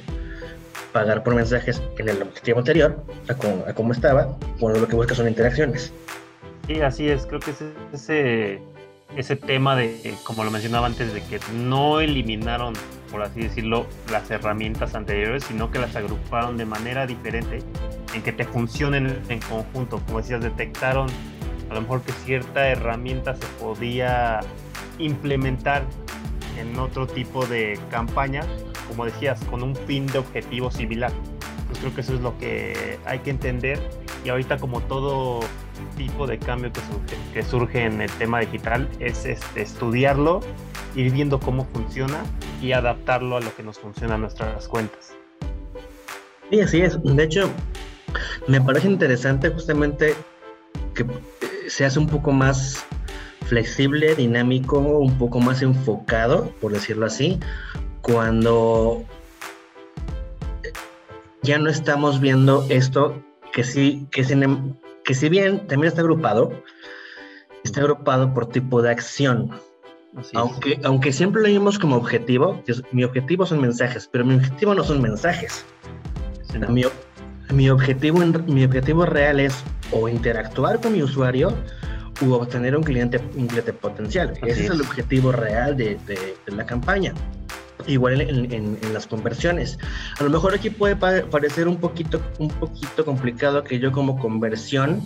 pagar 0.94 1.24
por 1.24 1.36
mensajes 1.36 1.82
en 1.98 2.08
el 2.08 2.22
objetivo 2.22 2.60
anterior, 2.60 3.04
a 3.28 3.34
como, 3.74 3.92
estaba, 3.92 4.38
cuando 4.60 4.80
lo 4.80 4.88
que 4.88 4.96
buscas 4.96 5.18
son 5.18 5.28
interacciones. 5.28 5.92
Sí, 6.68 6.80
así 6.82 7.10
es, 7.10 7.26
creo 7.26 7.40
que 7.42 7.52
ese, 7.52 7.74
ese, 7.92 8.62
ese 9.18 9.36
tema 9.36 9.76
de, 9.76 10.14
como 10.24 10.44
lo 10.44 10.52
mencionaba 10.52 10.88
antes, 10.88 11.14
de 11.14 11.22
que 11.22 11.40
no 11.54 12.00
eliminaron, 12.00 12.74
por 13.12 13.22
así 13.24 13.42
decirlo, 13.42 13.86
las 14.12 14.32
herramientas 14.32 14.96
anteriores, 14.96 15.44
sino 15.44 15.72
que 15.72 15.80
las 15.80 15.96
agruparon 15.96 16.58
de 16.58 16.66
manera 16.66 17.06
diferente, 17.06 17.60
en 18.14 18.22
que 18.22 18.32
te 18.32 18.46
funcionen 18.46 19.20
en 19.28 19.40
conjunto. 19.42 20.00
Como 20.06 20.20
decías, 20.20 20.42
detectaron 20.42 21.10
a 21.70 21.74
lo 21.74 21.82
mejor 21.82 22.02
que 22.04 22.12
cierta 22.12 22.70
herramienta 22.70 23.36
se 23.36 23.46
podía 23.60 24.42
implementar 25.00 25.84
en 26.60 26.78
otro 26.78 27.08
tipo 27.08 27.46
de 27.46 27.80
campaña, 27.90 28.44
como 28.88 29.06
decías, 29.06 29.40
con 29.46 29.64
un 29.64 29.76
fin 29.76 30.08
de 30.08 30.20
objetivo 30.20 30.72
similar. 30.72 31.12
Pues 31.68 31.80
creo 31.80 31.96
que 31.96 32.02
eso 32.02 32.14
es 32.14 32.22
lo 32.22 32.38
que 32.38 33.00
hay 33.06 33.20
que 33.20 33.32
entender 33.32 33.80
y 34.24 34.30
ahorita 34.30 34.58
como 34.58 34.82
todo 34.82 35.40
tipo 35.98 36.28
de 36.28 36.38
cambio 36.38 36.72
que 36.72 36.82
surge, 36.82 37.18
que 37.34 37.44
surge 37.44 37.84
en 37.86 38.02
el 38.02 38.12
tema 38.12 38.40
digital 38.40 38.88
es 39.00 39.26
este, 39.26 39.62
estudiarlo, 39.62 40.42
ir 40.96 41.12
viendo 41.12 41.40
cómo 41.40 41.66
funciona 41.74 42.24
y 42.62 42.72
adaptarlo 42.72 43.38
a 43.38 43.42
lo 43.42 43.56
que 43.56 43.64
nos 43.64 43.80
funciona 43.80 44.16
a 44.16 44.18
nuestras 44.18 44.68
cuentas. 44.68 45.14
Sí, 46.50 46.62
así 46.62 46.82
es. 46.82 47.02
De 47.04 47.24
hecho, 47.24 47.50
me 48.48 48.62
parece 48.62 48.88
interesante 48.88 49.50
justamente 49.50 50.16
que 50.94 51.06
se 51.68 51.86
hace 51.86 52.00
un 52.00 52.08
poco 52.08 52.32
más 52.32 52.86
flexible, 53.46 54.16
dinámico, 54.16 54.80
un 54.80 55.18
poco 55.18 55.40
más 55.40 55.62
enfocado, 55.62 56.50
por 56.62 56.72
decirlo 56.72 57.06
así, 57.06 57.40
cuando 58.04 59.04
ya 61.42 61.58
no 61.58 61.70
estamos 61.70 62.20
viendo 62.20 62.66
esto 62.70 63.24
que 63.52 63.64
sí, 63.64 64.08
que, 64.12 64.24
que 65.04 65.14
si 65.16 65.30
bien 65.30 65.66
también 65.68 65.88
está 65.88 66.02
agrupado, 66.02 66.52
está 67.64 67.80
agrupado 67.82 68.34
por 68.34 68.48
tipo 68.48 68.82
de 68.82 68.92
acción. 68.92 69.52
aunque, 70.36 70.80
aunque 70.84 71.12
siempre 71.12 71.42
lo 71.42 71.48
vimos 71.48 71.80
como 71.80 71.96
objetivo, 71.96 72.62
mi 72.92 73.04
objetivo 73.04 73.46
son 73.46 73.62
mensajes, 73.62 74.08
pero 74.12 74.26
mi 74.26 74.36
objetivo 74.36 74.76
no 74.76 74.84
son 74.84 75.02
mensajes. 75.02 75.66
mi, 76.70 76.84
mi, 77.52 77.70
objetivo, 77.70 78.20
mi 78.20 78.66
objetivo 78.66 79.06
real 79.06 79.40
es 79.40 79.64
o 79.92 80.10
interactuar 80.10 80.82
con 80.82 80.94
mi 80.94 81.02
usuario 81.02 81.56
u 82.22 82.34
obtener 82.34 82.76
un 82.76 82.84
cliente, 82.84 83.20
un 83.36 83.48
cliente 83.48 83.74
potencial. 83.74 84.34
Ese 84.44 84.66
es. 84.66 84.70
el 84.70 84.82
objetivo 84.82 85.32
real 85.32 85.76
de, 85.78 85.98
de, 86.06 86.36
la 86.48 86.66
campaña. 86.66 87.14
Igual 87.88 88.22
en, 88.22 88.52
en, 88.52 88.94
las 88.94 89.08
conversiones. 89.08 89.78
A 90.20 90.24
lo 90.24 90.30
mejor 90.30 90.54
aquí 90.54 90.70
puede 90.70 90.96
parecer 90.96 91.68
un 91.68 91.78
poquito, 91.78 92.22
un 92.40 92.48
poquito 92.50 93.04
complicado 93.04 93.64
que 93.64 93.80
yo 93.80 93.92
como 93.92 94.18
conversión 94.20 95.06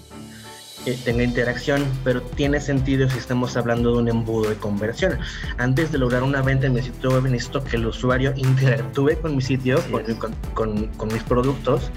eh, 0.87 0.97
tenga 1.03 1.21
interacción, 1.21 1.83
pero 2.05 2.21
tiene 2.21 2.61
sentido 2.61 3.09
si 3.09 3.17
estamos 3.17 3.57
hablando 3.57 3.91
de 3.91 3.97
un 3.97 4.07
embudo 4.07 4.49
de 4.49 4.55
conversión. 4.55 5.19
Antes 5.57 5.91
de 5.91 5.97
lograr 5.97 6.23
una 6.23 6.41
venta 6.41 6.67
en 6.67 6.75
mi 6.75 6.81
sitio 6.81 7.09
web, 7.09 7.23
necesito 7.23 7.61
que 7.61 7.75
el 7.75 7.87
usuario 7.87 8.33
interactúe 8.37 9.19
con 9.21 9.35
mi 9.35 9.41
sitio, 9.41 9.81
con, 9.91 10.33
con, 10.53 10.87
con, 10.87 11.07
mis 11.09 11.23
productos, 11.23 11.91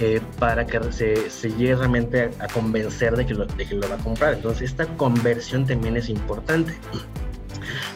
eh, 0.00 0.20
para 0.40 0.66
que 0.66 0.80
se, 0.92 1.30
se, 1.30 1.50
llegue 1.50 1.76
realmente 1.76 2.30
a, 2.40 2.48
convencer 2.48 3.16
de 3.16 3.26
que, 3.26 3.34
lo, 3.34 3.46
de 3.46 3.64
que 3.64 3.76
lo 3.76 3.88
va 3.88 3.94
a 3.94 3.98
comprar. 3.98 4.34
Entonces, 4.34 4.70
esta 4.70 4.86
conversión 4.96 5.64
también 5.64 5.96
es 5.96 6.08
importante. 6.08 6.74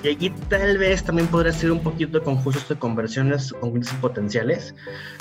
Y 0.03 0.09
aquí 0.09 0.31
tal 0.49 0.79
vez 0.79 1.05
también 1.05 1.29
podría 1.29 1.53
ser 1.53 1.71
un 1.71 1.83
poquito 1.83 2.23
confuso 2.23 2.59
esto 2.59 2.75
de 2.75 2.81
conversiones 2.81 3.53
con 3.53 3.71
clientes 3.71 3.93
potenciales, 4.01 4.75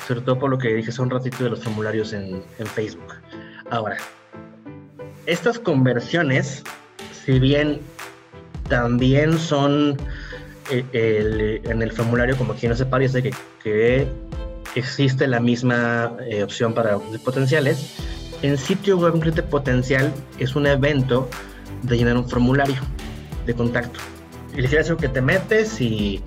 sobre 0.07 0.21
todo 0.21 0.39
por 0.39 0.49
lo 0.49 0.57
que 0.57 0.73
dije 0.73 0.89
hace 0.89 1.01
un 1.01 1.09
ratito 1.09 1.43
de 1.43 1.49
los 1.49 1.61
formularios 1.61 2.13
en, 2.13 2.41
Facebook. 2.75 3.15
Ahora, 3.69 3.97
estas 5.25 5.59
conversiones, 5.59 6.63
si 7.25 7.39
bien 7.39 7.81
también 8.69 9.37
son 9.37 9.97
eh, 10.71 11.61
en 11.65 11.81
el 11.81 11.91
formulario, 11.91 12.37
como 12.37 12.53
quien 12.53 12.69
no 12.69 12.77
se 12.77 12.85
parece 12.85 13.21
que, 13.21 13.33
que 13.61 14.07
existe 14.75 15.27
la 15.27 15.41
misma 15.41 16.15
eh, 16.21 16.43
opción 16.43 16.73
para 16.73 16.97
potenciales. 17.25 17.95
En 18.41 18.57
sitio 18.57 18.97
web 18.97 19.15
un 19.15 19.19
cliente 19.19 19.43
potencial 19.43 20.13
es 20.37 20.55
un 20.55 20.67
evento 20.67 21.29
de 21.83 21.97
llenar 21.97 22.15
un 22.15 22.29
formulario 22.29 22.77
de 23.45 23.53
contacto. 23.53 23.99
Decir 24.61 24.95
que 24.97 25.07
te 25.07 25.21
metes 25.21 25.79
y, 25.79 26.21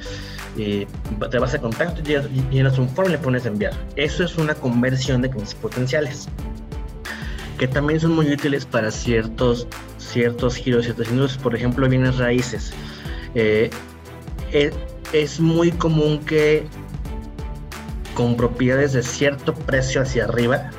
te 0.57 1.39
vas 1.39 1.55
a 1.55 1.61
contacto, 1.61 2.03
llenas 2.51 2.79
un 2.79 2.89
form 2.89 3.09
y 3.09 3.13
le 3.13 3.19
pones 3.19 3.47
enviar. 3.47 3.73
Eso 3.97 4.25
es 4.25 4.37
una 4.37 4.55
conversión 4.55 5.23
de 5.23 5.31
clientes 5.31 5.55
potenciales 5.55 6.29
que 7.59 7.69
también 7.69 8.01
son 8.01 8.13
muy 8.13 8.33
útiles 8.33 8.67
para 8.67 8.91
ciertos, 8.91 9.69
ciertos 9.99 10.57
giros, 10.57 10.85
ciertos 10.85 11.09
industrias, 11.09 11.43
por 11.43 11.55
ejemplo, 11.55 11.89
bienes 11.89 12.19
raíces. 12.19 12.73
Eh, 13.35 13.71
es, 14.51 14.73
es 15.13 15.39
muy 15.39 15.71
común 15.71 16.19
que 16.21 16.67
con 18.15 18.37
propiedades 18.37 18.93
de 18.93 19.03
cierto 19.03 19.55
precio 19.55 20.03
hacia 20.03 20.25
arriba, 20.25 20.71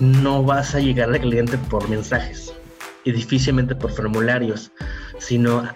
no 0.00 0.42
vas 0.42 0.74
a 0.74 0.80
llegar 0.80 1.10
al 1.10 1.20
cliente 1.20 1.58
por 1.58 1.88
mensajes 1.88 2.52
y 3.04 3.12
difícilmente 3.12 3.74
por 3.74 3.92
formularios, 3.92 4.72
sino 5.18 5.68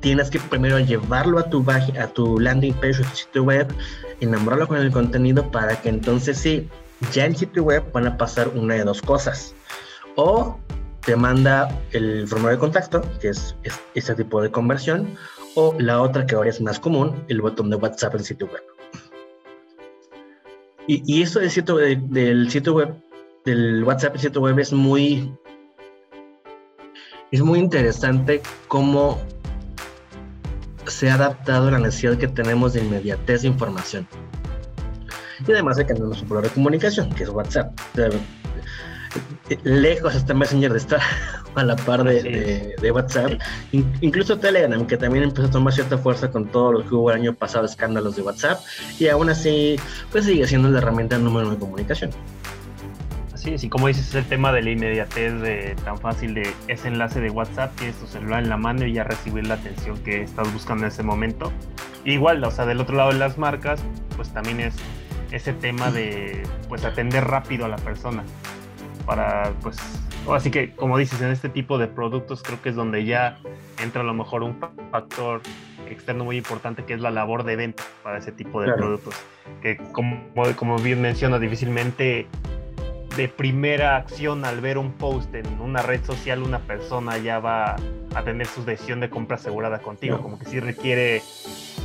tienes 0.00 0.30
que 0.30 0.40
primero 0.40 0.78
llevarlo 0.78 1.38
a 1.38 1.48
tu, 1.48 2.40
landing 2.40 2.74
page 2.74 3.00
o 3.00 3.04
tu 3.04 3.16
sitio 3.16 3.44
web, 3.44 3.72
enamorarlo 4.20 4.66
con 4.68 4.78
el 4.78 4.90
contenido 4.90 5.50
para 5.50 5.80
que 5.80 5.88
entonces 5.88 6.38
sí, 6.38 6.68
ya 7.12 7.26
en 7.26 7.36
sitio 7.36 7.64
web 7.64 7.84
van 7.92 8.06
a 8.06 8.16
pasar 8.16 8.48
una 8.48 8.74
de 8.74 8.84
dos 8.84 9.02
cosas. 9.02 9.54
O 10.16 10.58
te 11.04 11.16
manda 11.16 11.68
el 11.92 12.26
formulario 12.28 12.56
de 12.56 12.60
contacto, 12.60 13.02
que 13.20 13.28
es, 13.28 13.56
es 13.62 13.80
ese 13.94 14.14
tipo 14.14 14.42
de 14.42 14.50
conversión, 14.50 15.16
o 15.54 15.74
la 15.78 16.00
otra 16.00 16.26
que 16.26 16.34
ahora 16.34 16.50
es 16.50 16.60
más 16.60 16.78
común, 16.78 17.24
el 17.28 17.40
botón 17.40 17.70
de 17.70 17.76
WhatsApp 17.76 18.14
en 18.14 18.24
sitio 18.24 18.46
web. 18.46 18.62
Y, 20.86 21.22
esto 21.22 21.38
del 21.38 21.50
sitio, 21.50 21.76
del 21.76 22.50
sitio 22.50 22.74
web, 22.74 22.94
del 23.44 23.84
WhatsApp 23.84 24.12
del 24.14 24.22
sitio 24.22 24.40
web 24.40 24.58
es 24.58 24.72
muy, 24.72 25.32
es 27.30 27.40
muy 27.42 27.60
interesante 27.60 28.42
cómo 28.66 29.20
se 31.00 31.08
ha 31.08 31.14
adaptado 31.14 31.68
a 31.68 31.70
la 31.70 31.78
necesidad 31.78 32.18
que 32.18 32.28
tenemos 32.28 32.74
de 32.74 32.80
inmediatez 32.80 33.40
de 33.40 33.48
información. 33.48 34.06
Y 35.48 35.50
además 35.50 35.78
de 35.78 35.86
que 35.86 35.94
tenemos 35.94 36.20
un 36.20 36.28
programa 36.28 36.48
de 36.48 36.54
comunicación, 36.54 37.08
que 37.14 37.22
es 37.22 37.30
WhatsApp. 37.30 37.72
Lejos 39.64 40.14
está 40.14 40.34
Messenger 40.34 40.70
de 40.70 40.76
estar 40.76 41.00
a 41.54 41.64
la 41.64 41.74
par 41.74 42.04
de, 42.04 42.92
WhatsApp. 42.92 43.40
incluso 43.72 44.38
Telegram, 44.38 44.86
que 44.86 44.98
también 44.98 45.24
empezó 45.24 45.48
a 45.48 45.50
tomar 45.50 45.72
cierta 45.72 45.96
fuerza 45.96 46.30
con 46.30 46.46
todo 46.48 46.72
lo 46.72 46.86
que 46.86 46.94
hubo 46.94 47.10
el 47.10 47.16
año 47.16 47.34
pasado, 47.34 47.64
escándalos 47.64 48.16
de 48.16 48.22
WhatsApp, 48.22 48.60
y 48.98 49.08
aún 49.08 49.30
así, 49.30 49.76
pues 50.12 50.26
sigue 50.26 50.46
siendo 50.46 50.68
la 50.68 50.80
herramienta 50.80 51.16
número 51.16 51.48
de 51.48 51.56
comunicación. 51.56 52.10
Así 53.40 53.54
es, 53.54 53.64
y 53.64 53.70
como 53.70 53.88
dices, 53.88 54.06
es 54.08 54.14
el 54.16 54.26
tema 54.26 54.52
de 54.52 54.60
la 54.60 54.68
inmediatez 54.68 55.40
de, 55.40 55.74
tan 55.82 55.96
fácil 55.96 56.34
de 56.34 56.52
ese 56.68 56.88
enlace 56.88 57.22
de 57.22 57.30
WhatsApp, 57.30 57.74
tienes 57.74 57.96
tu 57.96 58.06
celular 58.06 58.42
en 58.42 58.50
la 58.50 58.58
mano 58.58 58.84
y 58.84 58.92
ya 58.92 59.04
recibir 59.04 59.46
la 59.46 59.54
atención 59.54 59.96
que 60.04 60.20
estás 60.20 60.52
buscando 60.52 60.84
en 60.84 60.88
ese 60.88 61.02
momento. 61.02 61.50
igual, 62.04 62.44
o 62.44 62.50
sea, 62.50 62.66
del 62.66 62.80
otro 62.80 62.96
lado 62.96 63.12
de 63.12 63.18
las 63.18 63.38
marcas, 63.38 63.82
pues 64.14 64.30
también 64.34 64.60
es 64.60 64.76
ese 65.30 65.54
tema 65.54 65.90
de 65.90 66.42
pues 66.68 66.84
atender 66.84 67.24
rápido 67.24 67.64
a 67.64 67.68
la 67.68 67.76
persona 67.76 68.24
para 69.06 69.54
pues 69.62 69.78
Así 70.30 70.50
que, 70.50 70.74
como 70.74 70.98
dices, 70.98 71.22
en 71.22 71.30
este 71.30 71.48
tipo 71.48 71.78
de 71.78 71.86
productos 71.86 72.42
creo 72.42 72.60
que 72.60 72.68
es 72.68 72.74
donde 72.74 73.06
ya 73.06 73.38
entra 73.82 74.02
a 74.02 74.04
lo 74.04 74.12
mejor 74.12 74.42
un 74.42 74.60
factor 74.90 75.40
externo 75.88 76.24
muy 76.24 76.36
importante 76.36 76.84
que 76.84 76.92
es 76.92 77.00
la 77.00 77.10
labor 77.10 77.44
de 77.44 77.56
venta 77.56 77.84
para 78.02 78.18
ese 78.18 78.32
tipo 78.32 78.60
de 78.60 78.70
productos. 78.74 79.14
Que 79.62 79.78
como, 79.92 80.30
como 80.56 80.76
bien 80.76 81.00
menciona, 81.00 81.38
difícilmente 81.38 82.28
de 83.16 83.28
primera 83.28 83.96
acción 83.96 84.44
al 84.44 84.60
ver 84.60 84.78
un 84.78 84.92
post 84.92 85.34
en 85.34 85.60
una 85.60 85.82
red 85.82 86.04
social 86.04 86.42
una 86.42 86.60
persona 86.60 87.18
ya 87.18 87.38
va 87.38 87.76
a 88.14 88.22
tener 88.24 88.46
su 88.46 88.64
decisión 88.64 89.00
de 89.00 89.10
compra 89.10 89.36
asegurada 89.36 89.80
contigo. 89.80 90.20
Como 90.20 90.38
que 90.38 90.46
sí 90.46 90.60
requiere 90.60 91.22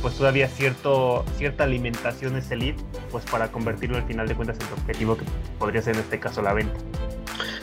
pues 0.02 0.16
todavía 0.16 0.48
cierto, 0.48 1.24
cierta 1.36 1.64
alimentación 1.64 2.36
ese 2.36 2.56
lead 2.56 2.76
pues 3.10 3.24
para 3.24 3.48
convertirlo 3.48 3.96
al 3.96 4.04
final 4.04 4.28
de 4.28 4.34
cuentas 4.34 4.58
en 4.60 4.66
tu 4.66 4.74
objetivo 4.74 5.16
que 5.16 5.24
podría 5.58 5.82
ser 5.82 5.94
en 5.94 6.02
este 6.02 6.18
caso 6.18 6.42
la 6.42 6.52
venta. 6.52 6.78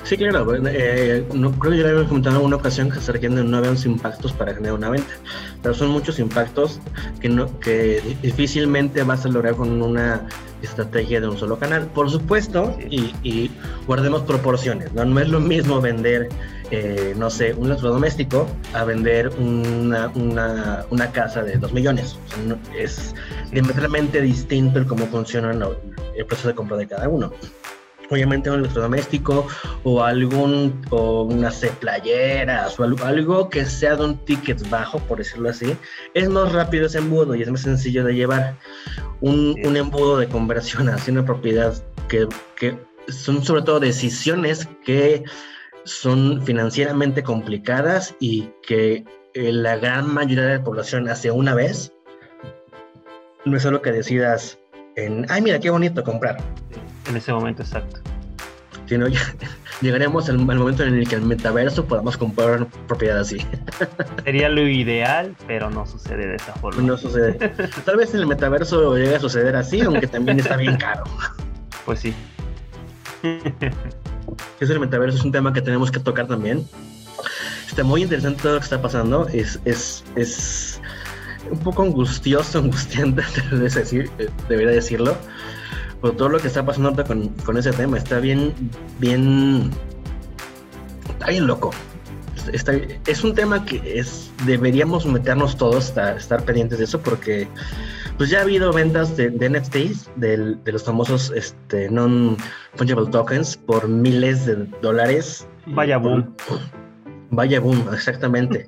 Sí, 0.03 0.17
claro. 0.17 0.45
Eh, 0.67 1.25
no, 1.33 1.51
creo 1.53 1.71
que 1.71 1.77
ya 1.77 1.85
habíamos 1.85 2.07
comentado 2.07 2.39
en 2.39 2.45
una 2.45 2.57
ocasión 2.57 2.91
que 2.91 2.99
se 2.99 3.11
requieren 3.13 3.49
nueve 3.49 3.69
impactos 3.85 4.33
para 4.33 4.53
generar 4.53 4.75
una 4.75 4.89
venta. 4.89 5.13
Pero 5.61 5.73
son 5.73 5.89
muchos 5.89 6.19
impactos 6.19 6.81
que, 7.21 7.29
no, 7.29 7.59
que 7.59 8.01
difícilmente 8.21 9.01
vas 9.03 9.25
a 9.25 9.29
lograr 9.29 9.55
con 9.55 9.81
una 9.81 10.27
estrategia 10.61 11.21
de 11.21 11.29
un 11.29 11.37
solo 11.37 11.57
canal. 11.57 11.87
Por 11.87 12.09
supuesto, 12.09 12.77
y, 12.89 13.49
guardemos 13.87 14.23
proporciones. 14.23 14.91
¿no? 14.93 15.05
no 15.05 15.19
es 15.21 15.29
lo 15.29 15.39
mismo 15.39 15.79
vender, 15.79 16.27
eh, 16.69 17.13
no 17.17 17.29
sé, 17.29 17.53
un 17.53 17.67
electrodoméstico 17.67 18.45
a 18.73 18.83
vender 18.83 19.29
una, 19.39 20.09
una, 20.15 20.85
una 20.89 21.11
casa 21.11 21.43
de 21.43 21.55
dos 21.55 21.71
millones. 21.71 22.17
es 22.77 23.15
diametralmente 23.51 24.21
distinto 24.21 24.79
el 24.79 24.85
cómo 24.85 25.05
funciona 25.07 25.51
el 25.51 26.25
proceso 26.25 26.49
de 26.49 26.55
compra 26.55 26.75
de 26.75 26.87
cada 26.87 27.07
uno 27.07 27.31
obviamente 28.09 28.49
un 28.49 28.59
electrodoméstico 28.59 29.47
o 29.83 30.03
algún 30.03 30.81
o 30.89 31.23
unas 31.23 31.65
playeras 31.79 32.79
o 32.79 32.83
algo, 32.83 33.49
que 33.49 33.65
sea 33.65 33.95
de 33.95 34.05
un 34.05 34.17
ticket 34.25 34.67
bajo, 34.69 34.99
por 34.99 35.17
decirlo 35.17 35.49
así, 35.49 35.75
es 36.13 36.29
más 36.29 36.51
rápido 36.51 36.85
ese 36.85 36.99
embudo 36.99 37.35
y 37.35 37.41
es 37.41 37.49
más 37.49 37.61
sencillo 37.61 38.03
de 38.03 38.15
llevar. 38.15 38.55
Un, 39.21 39.55
un 39.63 39.77
embudo 39.77 40.17
de 40.17 40.27
conversión 40.27 40.89
hacia 40.89 41.13
una 41.13 41.25
propiedad 41.25 41.73
que, 42.07 42.27
que 42.55 42.77
son 43.07 43.43
sobre 43.43 43.61
todo 43.61 43.79
decisiones 43.79 44.67
que 44.85 45.23
son 45.85 46.41
financieramente 46.45 47.23
complicadas 47.23 48.15
y 48.19 48.49
que 48.65 49.03
eh, 49.33 49.51
la 49.51 49.77
gran 49.77 50.13
mayoría 50.13 50.45
de 50.45 50.57
la 50.57 50.63
población 50.63 51.09
hace 51.09 51.31
una 51.31 51.53
vez. 51.55 51.91
No 53.45 53.57
es 53.57 53.63
solo 53.63 53.81
que 53.81 53.91
decidas 53.91 54.57
en, 54.95 55.25
ay, 55.29 55.41
mira, 55.41 55.59
qué 55.59 55.69
bonito 55.69 56.03
comprar 56.03 56.37
en 57.13 57.17
ese 57.17 57.31
momento 57.31 57.61
exacto. 57.61 58.01
Si 58.87 58.97
no, 58.97 59.07
ya, 59.07 59.19
llegaremos 59.81 60.27
al, 60.29 60.39
momento 60.39 60.83
en 60.83 60.95
el 60.95 61.07
que 61.07 61.15
el 61.15 61.21
metaverso 61.21 61.85
podamos 61.85 62.17
comprar 62.17 62.57
una 62.57 62.65
propiedad 62.87 63.19
así. 63.19 63.37
Sería 64.23 64.49
lo 64.49 64.67
ideal, 64.67 65.35
pero 65.47 65.69
no 65.69 65.85
sucede 65.85 66.27
de 66.27 66.35
esa 66.35 66.53
forma. 66.53 66.81
No 66.81 66.97
sucede. 66.97 67.33
Tal 67.85 67.97
vez 67.97 68.13
en 68.13 68.21
el 68.21 68.27
metaverso 68.27 68.95
llegue 68.97 69.15
a 69.15 69.19
suceder 69.19 69.55
así, 69.55 69.81
aunque 69.81 70.07
también 70.07 70.39
está 70.39 70.57
bien 70.57 70.75
caro. 70.77 71.03
Pues 71.85 71.99
sí. 71.99 72.13
Es 74.59 74.69
el 74.69 74.79
metaverso, 74.79 75.17
es 75.17 75.23
un 75.23 75.31
tema 75.31 75.53
que 75.53 75.61
tenemos 75.61 75.91
que 75.91 75.99
tocar 75.99 76.27
también. 76.27 76.67
Está 77.67 77.83
muy 77.83 78.03
interesante 78.03 78.41
todo 78.41 78.53
lo 78.53 78.59
que 78.59 78.65
está 78.65 78.81
pasando. 78.81 79.27
Es, 79.27 79.59
es, 79.65 80.03
es 80.15 80.81
un 81.49 81.59
poco 81.59 81.83
angustioso, 81.83 82.59
angustiante, 82.63 83.23
decir, 83.51 84.09
eh, 84.17 84.29
debería 84.49 84.71
decirlo 84.71 85.15
por 86.03 86.17
todo 86.17 86.27
lo 86.27 86.37
que 86.37 86.47
está 86.47 86.65
pasando 86.65 87.01
con, 87.05 87.29
con 87.45 87.55
ese 87.55 87.71
tema. 87.71 87.97
Está 87.97 88.19
bien, 88.19 88.53
bien, 88.99 89.71
está 91.07 91.27
bien 91.27 91.47
loco. 91.47 91.71
Está, 92.51 92.73
es 93.07 93.23
un 93.23 93.33
tema 93.33 93.63
que 93.63 93.81
es 93.85 94.29
deberíamos 94.45 95.05
meternos 95.05 95.55
todos 95.55 95.97
a 95.97 96.17
estar 96.17 96.43
pendientes 96.43 96.79
de 96.79 96.83
eso 96.83 96.99
porque 96.99 97.47
pues 98.17 98.29
ya 98.29 98.39
ha 98.39 98.41
habido 98.41 98.73
ventas 98.73 99.15
de, 99.15 99.29
de 99.29 99.49
NFTs 99.49 100.09
de, 100.17 100.55
de, 100.55 100.71
los 100.73 100.83
famosos 100.83 101.31
este, 101.37 101.87
non 101.89 102.35
fungible 102.75 103.07
tokens 103.07 103.55
por 103.55 103.87
miles 103.87 104.45
de 104.45 104.67
dólares. 104.83 105.47
Vaya 105.67 105.95
boom. 105.95 106.35
Vaya 107.31 107.61
boom, 107.61 107.79
exactamente. 107.93 108.67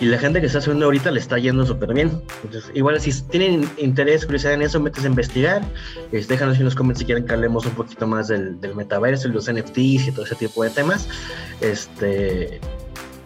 Y 0.00 0.06
la 0.06 0.18
gente 0.18 0.40
que 0.40 0.46
está 0.46 0.62
subiendo 0.62 0.86
ahorita 0.86 1.10
le 1.10 1.20
está 1.20 1.38
yendo 1.38 1.66
súper 1.66 1.92
bien. 1.92 2.22
Entonces, 2.42 2.70
igual 2.74 2.98
si 3.00 3.12
tienen 3.24 3.68
interés, 3.76 4.24
curiosidad 4.24 4.54
en 4.54 4.62
eso, 4.62 4.80
metes 4.80 5.04
a 5.04 5.08
investigar. 5.08 5.62
Este, 6.10 6.34
déjanos 6.34 6.58
en 6.58 6.64
los 6.64 6.74
comentarios 6.74 7.00
si 7.00 7.04
quieren 7.04 7.26
que 7.26 7.34
hablemos 7.34 7.66
un 7.66 7.72
poquito 7.72 8.06
más 8.06 8.28
del, 8.28 8.58
del 8.60 8.74
metaverso 8.74 9.28
y 9.28 9.32
los 9.32 9.52
NFTs 9.52 10.08
y 10.08 10.12
todo 10.12 10.24
ese 10.24 10.36
tipo 10.36 10.64
de 10.64 10.70
temas. 10.70 11.06
Este, 11.60 12.60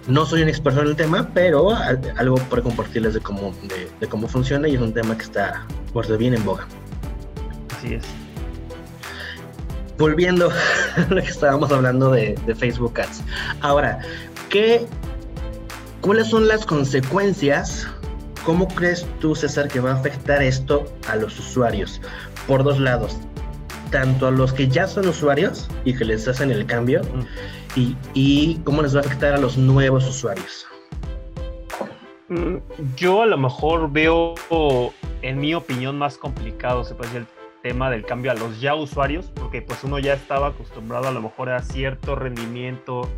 no 0.09 0.27
soy 0.27 0.43
un 0.43 0.49
experto 0.49 0.81
en 0.81 0.89
el 0.89 0.97
tema, 0.97 1.31
pero 1.33 1.71
algo 2.17 2.37
para 2.51 2.63
compartirles 2.63 3.15
de 3.15 3.21
cómo, 3.21 3.55
de, 4.01 4.09
cómo 4.09 4.27
funciona 4.27 4.67
y 4.69 4.75
es 4.75 4.81
un 4.81 4.93
tema 4.93 5.17
que 5.17 5.23
está 5.23 5.65
por 5.93 6.19
bien 6.19 6.35
en 6.35 6.45
boga. 6.45 6.67
Así 7.79 7.95
es. 7.95 8.05
Volviendo 9.97 10.51
a 10.97 11.01
lo 11.15 11.23
que 11.23 11.29
estábamos 11.29 11.71
hablando 11.71 12.11
de, 12.11 12.37
de 12.47 12.55
Facebook 12.57 13.01
Ads. 13.01 13.23
Ahora, 13.61 14.01
¿qué 14.51 14.85
¿Cuáles 16.05 16.29
son 16.29 16.47
las 16.49 16.67
consecuencias? 16.67 17.89
¿Cómo 18.45 18.69
crees 18.69 19.07
tú, 19.21 19.35
César, 19.35 19.69
que 19.69 19.81
va 19.81 19.93
a 19.93 19.95
afectar 19.95 20.43
esto 20.43 20.85
a 21.09 21.17
los 21.17 21.39
usuarios? 21.39 21.99
Por 22.47 22.63
dos 22.63 22.79
lados, 22.79 23.17
tanto 23.91 24.27
a 24.27 24.31
los 24.31 24.53
que 24.53 24.69
ya 24.69 24.87
son 24.87 25.09
usuarios 25.09 25.67
y 25.87 25.97
que 25.97 26.05
les 26.05 26.29
hacen 26.29 26.51
el 26.51 26.67
cambio, 26.67 27.01
y, 27.75 27.97
y 28.13 28.57
cómo 28.65 28.83
les 28.83 28.95
va 28.95 29.01
a 29.01 29.03
afectar 29.03 29.33
a 29.33 29.39
los 29.39 29.57
nuevos 29.57 30.07
usuarios. 30.07 30.67
Mm, 32.29 32.57
yo 32.97 33.23
a 33.23 33.27
lo 33.27 33.39
mejor 33.39 33.91
veo, 33.91 34.35
en 35.23 35.39
mi 35.39 35.55
opinión, 35.55 35.97
más 35.97 36.19
complicado, 36.19 36.85
se 36.85 36.95
puede 36.95 37.13
decir, 37.13 37.27
el 37.27 37.63
tema 37.63 37.89
del 37.89 38.05
cambio 38.05 38.31
a 38.31 38.35
los 38.35 38.61
ya 38.61 38.75
usuarios, 38.75 39.33
porque 39.35 39.63
pues 39.63 39.83
uno 39.85 39.99
ya 39.99 40.13
estaba 40.13 40.49
acostumbrado 40.49 41.09
a 41.09 41.13
lo 41.13 41.23
mejor 41.23 41.49
a 41.49 41.63
cierto 41.63 42.15
rendimiento, 42.15 43.09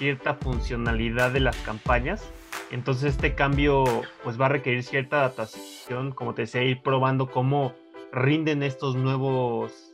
cierta 0.00 0.32
funcionalidad 0.32 1.30
de 1.30 1.40
las 1.40 1.56
campañas. 1.58 2.26
Entonces 2.70 3.12
este 3.12 3.34
cambio 3.34 3.84
pues 4.24 4.40
va 4.40 4.46
a 4.46 4.48
requerir 4.48 4.82
cierta 4.82 5.18
adaptación, 5.18 6.12
como 6.12 6.34
te 6.34 6.42
decía, 6.42 6.62
ir 6.62 6.80
probando 6.80 7.30
cómo 7.30 7.74
rinden 8.10 8.62
estos 8.62 8.96
nuevos 8.96 9.92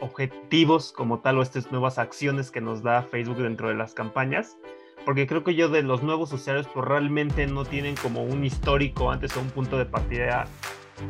objetivos 0.00 0.90
como 0.90 1.18
tal 1.18 1.36
o 1.36 1.42
estas 1.42 1.70
nuevas 1.70 1.98
acciones 1.98 2.50
que 2.50 2.62
nos 2.62 2.82
da 2.82 3.02
Facebook 3.02 3.36
dentro 3.36 3.68
de 3.68 3.74
las 3.74 3.92
campañas. 3.92 4.56
Porque 5.04 5.26
creo 5.26 5.44
que 5.44 5.54
yo 5.54 5.68
de 5.68 5.82
los 5.82 6.02
nuevos 6.02 6.32
usuarios 6.32 6.66
pues 6.72 6.86
realmente 6.86 7.46
no 7.46 7.66
tienen 7.66 7.94
como 7.96 8.24
un 8.24 8.42
histórico 8.42 9.10
antes 9.10 9.36
o 9.36 9.40
un 9.42 9.50
punto 9.50 9.76
de 9.76 9.84
partida 9.84 10.46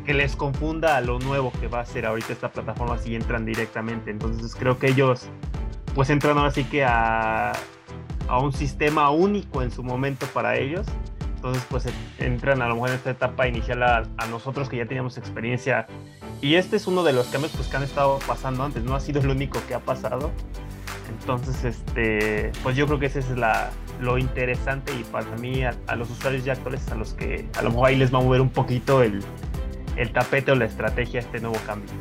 que 0.05 0.13
les 0.13 0.35
confunda 0.35 0.97
a 0.97 1.01
lo 1.01 1.17
nuevo 1.19 1.53
que 1.61 1.67
va 1.67 1.79
a 1.79 1.85
ser 1.85 2.05
ahorita 2.05 2.33
esta 2.33 2.51
plataforma 2.51 2.97
si 2.97 3.15
entran 3.15 3.45
directamente. 3.45 4.11
Entonces 4.11 4.53
creo 4.53 4.77
que 4.77 4.87
ellos 4.87 5.29
pues 5.95 6.09
entran 6.09 6.37
ahora 6.37 6.51
sí 6.51 6.65
que 6.65 6.83
a 6.83 7.53
a 8.27 8.39
un 8.39 8.53
sistema 8.53 9.09
único 9.09 9.61
en 9.61 9.71
su 9.71 9.83
momento 9.83 10.25
para 10.27 10.57
ellos. 10.57 10.85
Entonces, 11.35 11.63
pues 11.69 11.85
entran 12.17 12.61
a 12.61 12.67
lo 12.67 12.75
mejor 12.75 12.89
en 12.89 12.95
esta 12.95 13.11
etapa 13.11 13.47
inicial 13.47 13.83
a, 13.83 14.03
nosotros 14.29 14.69
que 14.69 14.77
ya 14.77 14.85
teníamos 14.85 15.17
experiencia. 15.17 15.87
Y 16.41 16.55
este 16.55 16.75
es 16.75 16.87
uno 16.87 17.03
de 17.03 17.13
los 17.13 17.27
cambios 17.27 17.53
pues, 17.55 17.67
que 17.67 17.77
han 17.77 17.83
estado 17.83 18.19
pasando 18.27 18.63
antes, 18.63 18.83
no 18.83 18.95
ha 18.95 18.99
sido 18.99 19.21
el 19.21 19.29
único 19.29 19.59
que 19.67 19.75
ha 19.75 19.79
pasado. 19.79 20.31
Entonces, 21.09 21.63
este, 21.63 22.51
pues 22.63 22.75
yo 22.75 22.85
creo 22.85 22.99
que 22.99 23.05
ese 23.05 23.19
es 23.19 23.29
la, 23.29 23.69
lo 24.01 24.17
interesante 24.17 24.93
y 24.93 25.03
para 25.03 25.35
mí 25.37 25.63
a, 25.63 25.95
los 25.95 26.09
usuarios 26.09 26.43
ya 26.43 26.53
actuales 26.53 26.87
a 26.91 26.95
los 26.95 27.13
que 27.13 27.47
a 27.57 27.61
lo 27.61 27.69
mejor 27.69 27.87
ahí 27.87 27.95
les 27.95 28.13
va 28.13 28.19
a 28.19 28.21
mover 28.21 28.41
un 28.41 28.49
poquito 28.49 29.01
el, 29.01 29.23
el 29.95 30.11
tapete 30.11 30.51
o 30.51 30.55
la 30.55 30.65
estrategia 30.65 31.19
este 31.19 31.39
nuevo 31.39 31.57
cambio. 31.65 31.91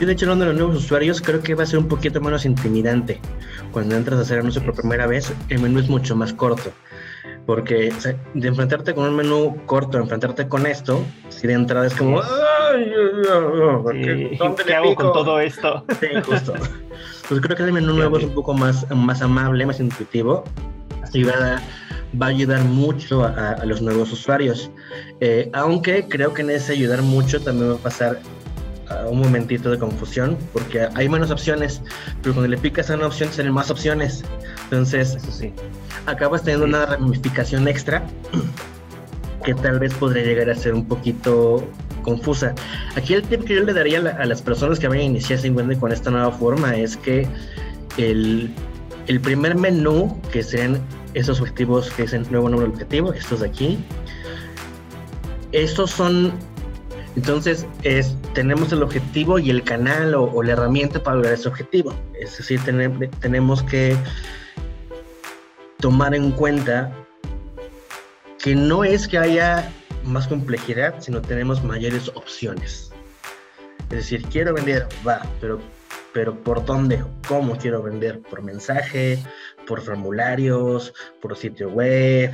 Yo 0.00 0.06
de 0.06 0.14
hecho 0.14 0.24
hablando 0.24 0.46
de 0.46 0.52
los 0.52 0.58
nuevos 0.58 0.82
usuarios 0.82 1.20
creo 1.20 1.42
que 1.42 1.54
va 1.54 1.64
a 1.64 1.66
ser 1.66 1.78
un 1.78 1.86
poquito 1.86 2.22
menos 2.22 2.46
intimidante. 2.46 3.20
Cuando 3.70 3.96
entras 3.96 4.18
a 4.18 4.22
hacer 4.22 4.38
anuncio 4.38 4.64
por 4.64 4.74
primera 4.74 5.06
vez, 5.06 5.30
el 5.50 5.60
menú 5.60 5.78
es 5.78 5.90
mucho 5.90 6.16
más 6.16 6.32
corto. 6.32 6.72
Porque 7.44 7.92
de 8.32 8.48
enfrentarte 8.48 8.94
con 8.94 9.04
un 9.04 9.14
menú 9.16 9.58
corto, 9.66 9.98
enfrentarte 9.98 10.48
con 10.48 10.66
esto, 10.66 11.04
si 11.28 11.46
de 11.46 11.52
entrada 11.52 11.86
es 11.86 11.94
como... 11.94 12.22
¿Qué 13.92 14.74
hago 14.74 14.94
con 14.94 15.12
todo 15.12 15.38
esto? 15.38 15.84
Sí, 16.00 16.06
justo. 16.24 16.54
Pues 17.28 17.40
creo 17.42 17.56
que 17.56 17.62
el 17.64 17.72
menú 17.72 17.92
nuevo 17.96 18.16
es 18.16 18.24
un 18.24 18.34
poco 18.34 18.54
más, 18.54 18.90
más 18.90 19.20
amable, 19.20 19.66
más 19.66 19.80
intuitivo 19.80 20.44
y 21.12 21.24
va 21.24 21.32
a, 21.32 21.62
va 22.20 22.26
a 22.26 22.28
ayudar 22.30 22.62
mucho 22.64 23.24
a, 23.24 23.62
los 23.66 23.82
nuevos 23.82 24.10
usuarios. 24.12 24.70
Eh, 25.20 25.50
aunque 25.52 26.08
creo 26.08 26.32
que 26.32 26.40
en 26.40 26.50
ese 26.50 26.72
ayudar 26.72 27.02
mucho 27.02 27.40
también 27.42 27.72
va 27.72 27.74
a 27.74 27.78
pasar 27.78 28.18
un 29.08 29.20
momentito 29.20 29.70
de 29.70 29.78
confusión 29.78 30.36
porque 30.52 30.88
hay 30.94 31.08
menos 31.08 31.30
opciones, 31.30 31.82
pero 32.22 32.34
cuando 32.34 32.48
le 32.48 32.58
picas 32.58 32.90
a 32.90 32.94
una 32.94 33.06
opción 33.06 33.32
salen 33.32 33.52
más 33.52 33.70
opciones. 33.70 34.24
Entonces, 34.64 35.16
sí. 35.30 35.52
acabas 36.06 36.42
teniendo 36.42 36.66
una 36.66 36.86
ramificación 36.86 37.68
extra 37.68 38.04
que 39.44 39.54
tal 39.54 39.78
vez 39.78 39.94
podría 39.94 40.24
llegar 40.24 40.50
a 40.50 40.54
ser 40.54 40.74
un 40.74 40.86
poquito 40.86 41.66
confusa. 42.02 42.54
Aquí 42.96 43.14
el 43.14 43.22
tip 43.22 43.44
que 43.44 43.56
yo 43.56 43.64
le 43.64 43.72
daría 43.72 43.98
a, 43.98 44.24
las 44.24 44.42
personas 44.42 44.78
que 44.78 44.88
vayan 44.88 45.04
a 45.04 45.06
iniciar 45.06 45.40
con 45.78 45.92
esta 45.92 46.10
nueva 46.10 46.32
forma 46.32 46.74
es 46.76 46.96
que 46.96 47.26
el, 47.96 48.50
el 49.06 49.20
primer 49.20 49.56
menú, 49.56 50.20
que 50.32 50.42
sean 50.42 50.80
esos 51.14 51.40
objetivos, 51.40 51.90
que 51.90 52.04
es 52.04 52.12
el 52.12 52.30
nuevo 52.30 52.48
número 52.48 52.70
objetivo, 52.70 53.12
estos 53.12 53.40
de 53.40 53.46
aquí, 53.46 53.78
estos 55.52 55.90
son 55.90 56.32
entonces, 57.16 57.66
es, 57.82 58.16
tenemos 58.34 58.72
el 58.72 58.82
objetivo 58.82 59.38
y 59.38 59.50
el 59.50 59.62
canal 59.64 60.14
o, 60.14 60.42
la 60.42 60.52
herramienta 60.52 61.02
para 61.02 61.16
lograr 61.16 61.34
ese 61.34 61.48
objetivo. 61.48 61.94
Es 62.18 62.38
decir, 62.38 62.60
tenemos 63.20 63.62
que 63.64 63.96
tomar 65.80 66.14
en 66.14 66.30
cuenta 66.32 66.92
que 68.38 68.54
no 68.54 68.84
es 68.84 69.08
que 69.08 69.18
haya 69.18 69.70
más 70.04 70.28
complejidad, 70.28 70.94
sino 71.00 71.20
tenemos 71.20 71.62
mayores 71.64 72.08
opciones. 72.14 72.90
Es 73.90 73.96
decir, 73.96 74.22
quiero 74.30 74.54
vender, 74.54 74.86
va, 75.06 75.22
pero 75.40 75.60
pero 76.12 76.34
¿por 76.34 76.64
dónde? 76.64 77.04
¿Cómo 77.28 77.56
quiero 77.56 77.82
vender? 77.82 78.20
¿Por 78.20 78.42
mensaje? 78.42 79.22
¿Por 79.66 79.80
formularios? 79.80 80.92
¿Por 81.20 81.36
sitio 81.36 81.70
web? 81.70 82.32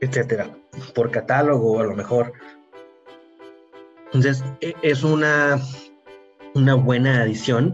Etcétera. 0.00 0.50
¿Por 0.94 1.10
catálogo 1.10 1.80
a 1.80 1.84
lo 1.84 1.94
mejor? 1.94 2.32
Entonces, 4.14 4.44
e, 4.60 4.74
es 4.82 5.02
una, 5.02 5.60
una 6.54 6.74
buena 6.74 7.22
adición 7.22 7.72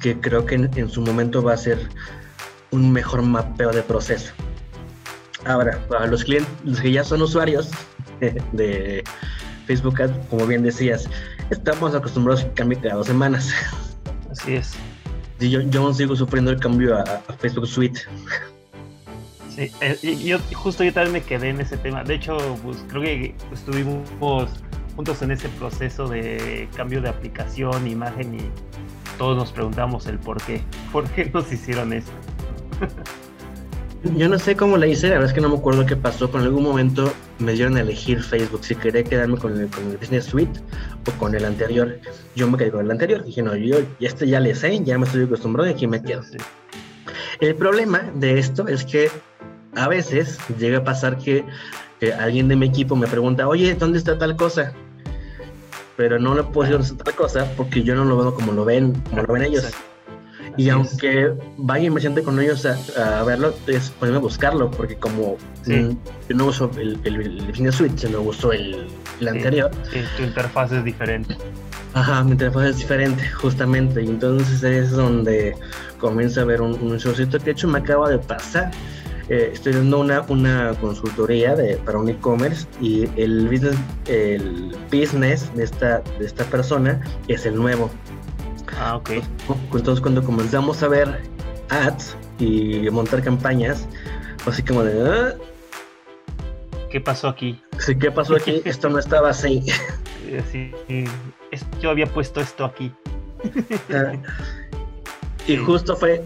que 0.00 0.18
creo 0.20 0.44
que 0.44 0.56
en, 0.56 0.90
su 0.90 1.00
momento 1.00 1.40
va 1.40 1.54
a 1.54 1.56
ser 1.56 1.78
un 2.72 2.92
mejor 2.92 3.22
mapeo 3.22 3.70
de 3.70 3.82
proceso. 3.82 4.32
Ahora, 5.46 5.78
para 5.88 6.08
los 6.08 6.24
clientes 6.24 6.52
los 6.64 6.80
que 6.80 6.90
ya 6.90 7.04
son 7.04 7.22
usuarios 7.22 7.70
de 8.52 9.04
Facebook 9.66 10.02
Ads, 10.02 10.12
como 10.28 10.46
bien 10.46 10.64
decías, 10.64 11.08
estamos 11.50 11.94
acostumbrados 11.94 12.42
a 12.42 12.48
que 12.48 12.54
cambie 12.54 12.80
cada 12.80 12.96
dos 12.96 13.06
semanas. 13.06 13.52
Así 14.32 14.56
es. 14.56 14.74
Sí, 15.38 15.48
yo, 15.48 15.60
yo 15.60 15.94
sigo 15.94 16.16
sufriendo 16.16 16.50
el 16.50 16.58
cambio 16.58 16.98
a, 16.98 17.04
Facebook 17.38 17.68
Suite. 17.68 18.00
Sí, 19.54 19.70
eh, 19.80 20.18
yo 20.24 20.38
justo 20.54 20.82
yo 20.82 20.92
también 20.92 21.12
me 21.12 21.22
quedé 21.22 21.50
en 21.50 21.60
ese 21.60 21.76
tema. 21.76 22.02
De 22.02 22.14
hecho, 22.14 22.36
pues 22.64 22.78
creo 22.88 23.02
que 23.02 23.34
estuvimos 23.52 24.10
juntos 24.96 25.22
en 25.22 25.30
ese 25.30 25.48
proceso 25.50 26.08
de 26.08 26.68
cambio 26.76 27.00
de 27.00 27.08
aplicación, 27.08 27.86
imagen 27.86 28.34
y 28.34 29.18
todos 29.18 29.36
nos 29.36 29.52
preguntamos 29.52 30.06
el 30.06 30.18
por 30.18 30.40
qué. 30.42 30.62
¿Por 30.92 31.08
qué 31.10 31.30
nos 31.32 31.52
hicieron 31.52 31.92
esto? 31.92 32.12
Yo 34.16 34.28
no 34.28 34.38
sé 34.38 34.54
cómo 34.54 34.76
le 34.76 34.90
hice, 34.90 35.08
la 35.08 35.14
verdad 35.14 35.30
es 35.30 35.34
que 35.34 35.40
no 35.40 35.48
me 35.48 35.56
acuerdo 35.56 35.86
qué 35.86 35.96
pasó, 35.96 36.28
pero 36.28 36.40
en 36.40 36.48
algún 36.48 36.62
momento 36.62 37.10
me 37.38 37.52
dieron 37.52 37.76
a 37.78 37.80
elegir 37.80 38.22
Facebook, 38.22 38.62
si 38.62 38.74
quería 38.74 39.02
quedarme 39.02 39.38
con 39.38 39.58
el, 39.58 39.68
con 39.68 39.90
el 39.90 39.96
Business 39.96 40.26
Suite 40.26 40.60
o 41.08 41.18
con 41.18 41.34
el 41.34 41.44
anterior. 41.46 41.98
Yo 42.36 42.50
me 42.50 42.58
quedé 42.58 42.70
con 42.70 42.84
el 42.84 42.90
anterior, 42.90 43.24
dije, 43.24 43.42
no, 43.42 43.56
yo 43.56 43.78
este 44.00 44.28
ya 44.28 44.40
le 44.40 44.54
sé, 44.54 44.84
ya 44.84 44.98
me 44.98 45.06
estoy 45.06 45.24
acostumbrado 45.24 45.70
y 45.70 45.72
aquí 45.72 45.86
me 45.86 46.02
quedo. 46.02 46.20
El 47.40 47.54
problema 47.54 48.12
de 48.14 48.38
esto 48.38 48.68
es 48.68 48.84
que 48.84 49.10
a 49.74 49.88
veces 49.88 50.38
llega 50.58 50.78
a 50.78 50.84
pasar 50.84 51.16
que, 51.16 51.44
que, 51.98 52.12
alguien 52.12 52.48
de 52.48 52.56
mi 52.56 52.66
equipo 52.66 52.96
me 52.96 53.06
pregunta, 53.06 53.48
oye, 53.48 53.74
¿dónde 53.74 53.96
está 53.96 54.18
tal 54.18 54.36
cosa? 54.36 54.74
Pero 55.96 56.18
no 56.18 56.34
le 56.34 56.42
puedo 56.42 56.78
decir 56.78 56.96
tal 56.98 57.14
cosa 57.14 57.50
porque 57.56 57.82
yo 57.82 57.94
no 57.94 58.04
lo 58.04 58.16
veo 58.16 58.34
como 58.34 58.52
lo 58.52 58.64
ven, 58.64 58.92
como 59.10 59.22
lo 59.22 59.32
ven 59.32 59.42
ellos. 59.44 59.72
Y 60.56 60.68
aunque 60.68 61.32
vaya 61.56 61.86
y 61.86 61.90
me 61.90 62.00
siente 62.00 62.22
con 62.22 62.38
ellos 62.40 62.64
a, 62.64 63.24
verlo, 63.24 63.54
es 63.66 63.90
ponerme 63.90 64.18
a 64.18 64.20
buscarlo, 64.20 64.70
porque 64.70 64.94
como 64.96 65.36
mm, 65.66 65.90
yo 66.28 66.36
no 66.36 66.46
uso 66.46 66.70
el, 66.78 66.98
el, 67.04 67.48
el 67.48 67.72
Suite, 67.72 67.98
sino 67.98 68.20
uso 68.20 68.52
el, 68.52 68.86
el 69.20 69.28
anterior. 69.28 69.70
Sí, 69.90 70.00
tu 70.16 70.22
interfaz 70.22 70.70
es 70.70 70.84
diferente. 70.84 71.36
Ajá, 71.94 72.22
mi 72.22 72.32
interfaz 72.32 72.66
es 72.66 72.78
diferente, 72.78 73.28
justamente. 73.30 74.02
Y 74.02 74.06
entonces 74.06 74.62
es 74.62 74.90
donde 74.92 75.56
comienza 75.98 76.42
a 76.42 76.44
ver 76.44 76.60
un, 76.60 76.74
un 76.74 76.98
showcito 76.98 77.38
que 77.38 77.46
de 77.46 77.50
hecho 77.52 77.68
me 77.68 77.78
acaba 77.78 78.08
de 78.10 78.18
pasar. 78.18 78.70
Eh, 79.28 79.50
estoy 79.54 79.72
dando 79.72 80.00
una, 80.00 80.20
una 80.28 80.74
consultoría 80.80 81.56
de, 81.56 81.76
para 81.78 81.98
un 81.98 82.08
e-commerce 82.10 82.66
y 82.80 83.08
el 83.16 83.48
business, 83.48 83.76
el 84.06 84.76
business 84.92 85.54
de 85.54 85.64
esta, 85.64 86.00
de 86.18 86.26
esta 86.26 86.44
persona 86.44 87.00
es 87.28 87.46
el 87.46 87.56
nuevo. 87.56 87.90
Ah, 88.78 88.96
ok. 88.96 89.10
Entonces 89.72 90.00
cuando 90.00 90.22
comenzamos 90.22 90.82
a 90.82 90.88
ver 90.88 91.22
ads 91.70 92.16
y 92.38 92.90
montar 92.90 93.22
campañas, 93.22 93.88
así 94.46 94.62
como 94.62 94.84
de... 94.84 95.10
Ah, 95.10 95.34
¿Qué 96.90 97.00
pasó 97.00 97.28
aquí? 97.28 97.60
Sí, 97.78 97.96
¿qué 97.96 98.10
pasó 98.10 98.36
aquí? 98.36 98.62
Esto 98.64 98.88
no 98.88 98.98
estaba 98.98 99.30
así. 99.30 99.62
Sí, 100.50 100.72
yo 101.80 101.90
había 101.90 102.06
puesto 102.06 102.40
esto 102.40 102.64
aquí. 102.64 102.92
Ah, 103.92 104.14
y 105.46 105.56
justo 105.56 105.96
fue 105.96 106.22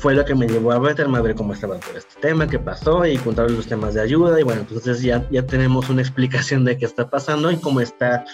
fue 0.00 0.14
lo 0.14 0.24
que 0.24 0.34
me 0.34 0.48
llevó 0.48 0.72
a 0.72 0.80
meterme 0.80 1.18
a 1.18 1.20
ver 1.20 1.34
cómo 1.34 1.52
estaba 1.52 1.78
todo 1.78 1.98
este 1.98 2.18
tema, 2.20 2.46
qué 2.46 2.58
pasó 2.58 3.04
y 3.04 3.18
contar 3.18 3.50
los 3.50 3.66
temas 3.66 3.92
de 3.92 4.00
ayuda 4.00 4.40
y 4.40 4.42
bueno, 4.42 4.62
entonces 4.62 5.02
ya, 5.02 5.28
ya 5.30 5.44
tenemos 5.44 5.90
una 5.90 6.00
explicación 6.00 6.64
de 6.64 6.78
qué 6.78 6.86
está 6.86 7.10
pasando 7.10 7.50
y 7.50 7.58
cómo 7.58 7.82
está 7.82 8.24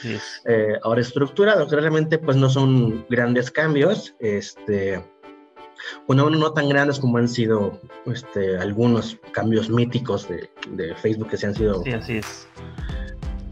eh, 0.45 0.79
ahora 0.85 1.01
estructurado, 1.01 1.67
que 1.67 1.75
realmente 1.75 2.19
pues 2.19 2.37
no 2.37 2.49
son 2.49 3.05
grandes 3.11 3.51
cambios, 3.51 4.15
este, 4.21 5.05
bueno, 6.07 6.31
no 6.31 6.53
tan 6.53 6.69
grandes 6.69 7.01
como 7.01 7.19
han 7.19 7.29
sido 7.29 7.81
este, 8.07 8.57
algunos 8.59 9.19
cambios 9.33 9.69
míticos 9.69 10.29
de, 10.29 10.49
de 10.71 10.95
Facebook 10.95 11.31
que 11.31 11.37
se 11.37 11.47
han 11.49 11.55
sido... 11.57 11.83
Sí, 11.83 11.91
así 11.91 12.19
es. 12.19 12.47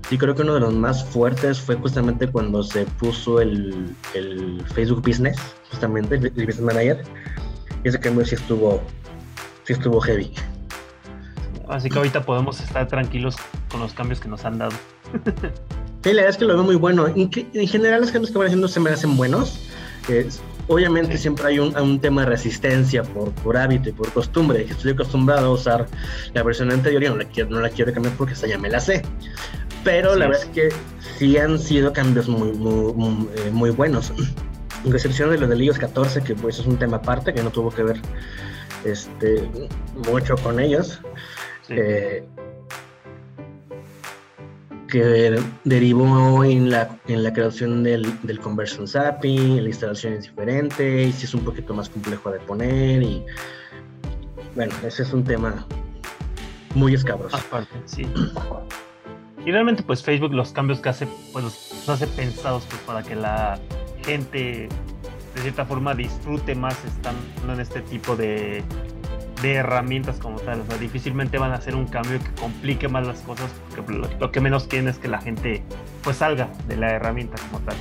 Sí, 0.09 0.19
creo 0.19 0.37
que 0.37 0.43
uno 0.43 0.55
de 0.55 0.61
los 0.61 0.75
más 0.75 1.05
fuertes 1.05 1.59
fue 1.59 1.75
justamente 1.77 2.29
cuando 2.31 2.63
se 2.63 2.85
puso 2.85 3.41
el, 3.41 3.97
el 4.15 4.63
Facebook 4.75 5.03
Business, 5.03 5.37
justamente 5.71 6.15
el 6.15 6.31
Business 6.31 6.61
Manager, 6.61 7.05
ese 7.89 8.01
cambio 8.01 8.25
sí 8.25 8.35
estuvo, 8.35 8.83
sí 9.65 9.75
estuvo 9.75 10.01
heavy. 10.01 10.33
Así 11.69 11.89
que 11.89 11.99
ahorita 11.99 12.25
podemos 12.25 12.61
estar 12.61 12.87
tranquilos 12.89 13.37
con 13.71 13.81
los 13.81 13.95
cambios 13.95 14.21
que 14.21 14.29
nos 14.29 14.45
han 14.45 14.59
dado. 14.59 14.75
Sí, 16.03 16.11
la 16.13 16.17
verdad 16.17 16.31
es 16.31 16.37
que 16.37 16.45
lo 16.45 16.55
veo 16.55 16.65
muy 16.65 16.77
bueno. 16.77 17.07
En, 17.07 17.31
en 17.33 17.67
general 17.67 18.03
los 18.03 18.11
cambios 18.11 18.31
que 18.31 18.37
van 18.37 18.49
haciendo 18.49 18.69
se 18.69 18.79
me 18.79 18.91
hacen 18.91 19.17
buenos. 19.17 19.59
obviamente 20.69 21.17
siempre 21.17 21.47
hay 21.47 21.59
un, 21.59 21.75
un, 21.79 21.99
tema 21.99 22.23
de 22.23 22.29
resistencia 22.29 23.03
por, 23.03 23.33
por 23.33 23.57
hábito 23.57 23.89
y 23.89 23.93
por 23.93 24.13
costumbre. 24.13 24.67
Estoy 24.69 24.93
acostumbrado 24.93 25.47
a 25.47 25.51
usar 25.53 25.87
la 26.35 26.43
versión 26.43 26.71
anterior 26.71 27.03
y 27.05 27.09
no 27.09 27.17
la 27.17 27.25
quiero, 27.25 27.49
no 27.49 27.61
la 27.61 27.71
quiero 27.71 27.95
cambiar 27.95 28.15
porque 28.17 28.35
esa 28.35 28.47
ya 28.47 28.59
me 28.59 28.69
la 28.69 28.81
sé. 28.81 29.01
Pero 29.83 30.15
la 30.15 30.27
verdad 30.27 30.43
es 30.43 30.51
que 30.51 30.69
sí 31.19 31.39
han 31.39 31.59
sido 31.59 31.93
cambios 31.95 32.29
muy, 32.29 32.53
muy, 32.53 32.93
muy, 32.93 33.29
eh, 33.39 33.51
muy 33.51 33.71
buenos 33.71 34.13
con 34.85 34.95
excepción 34.95 35.31
de 35.31 35.39
lo 35.39 35.49
del 35.49 35.63
iOS 35.63 35.79
14, 35.79 36.23
que 36.23 36.35
pues 36.35 36.59
es 36.59 36.67
un 36.67 36.77
tema 36.77 36.99
aparte, 36.99 37.33
que 37.33 37.43
no 37.43 37.51
tuvo 37.51 37.71
que 37.71 37.83
ver 37.83 38.01
este, 38.85 39.49
mucho 40.11 40.37
con 40.37 40.61
ellos, 40.61 41.01
eh, 41.71 42.23
que 44.89 45.43
derivó 45.65 46.45
en 46.45 46.71
la, 46.71 46.99
en 47.09 47.23
la 47.23 47.33
creación 47.33 47.83
del, 47.83 48.07
del 48.23 48.39
Conversion 48.39 48.87
API, 48.95 49.61
la 49.61 49.69
instalación 49.69 50.13
es 50.13 50.25
diferente, 50.25 51.05
y 51.05 51.13
si 51.13 51.25
es 51.25 51.35
un 51.35 51.45
poquito 51.45 51.73
más 51.73 51.89
complejo 51.89 52.31
de 52.31 52.39
poner, 52.41 53.03
y 53.03 53.25
bueno, 54.55 54.73
ese 54.87 55.03
es 55.03 55.13
un 55.15 55.25
tema 55.25 55.67
muy 56.75 56.95
escabroso. 56.95 57.37
Aparte, 57.37 57.75
sí. 57.87 58.07
Y 59.47 59.51
realmente 59.51 59.83
pues 59.83 60.03
Facebook 60.03 60.33
los 60.33 60.53
cambios 60.53 60.81
que 60.81 60.91
hace, 60.91 61.09
pues 61.33 61.45
los 61.45 61.89
hace 61.89 62.07
pensados 62.07 62.65
pues, 62.69 62.81
para 62.83 63.03
que 63.03 63.15
la 63.15 63.59
gente 64.07 64.69
de 65.35 65.43
cierta 65.43 65.65
forma 65.65 65.95
disfrute 65.95 66.55
más 66.55 66.77
estando 66.85 67.53
en 67.53 67.61
este 67.61 67.81
tipo 67.83 68.17
de, 68.17 68.63
herramientas 69.43 70.17
como 70.17 70.41
tal. 70.41 70.61
O 70.63 70.67
sea, 70.67 70.79
difícilmente 70.79 71.37
van 71.37 71.53
a 71.53 71.57
hacer 71.57 71.75
un 71.75 71.87
cambio 71.87 72.19
que 72.19 72.41
complique 72.41 72.89
más 72.89 73.07
las 73.07 73.21
cosas 73.21 73.51
porque 73.69 73.93
lo, 74.19 74.33
que 74.33 74.41
menos 74.41 74.65
quieren 74.65 74.89
es 74.89 74.97
que 74.97 75.07
la 75.07 75.21
gente 75.21 75.63
pues 76.03 76.17
salga 76.17 76.51
de 76.67 76.79
la 76.79 76.93
herramienta 76.93 77.37
como 77.51 77.63
tal. 77.67 77.77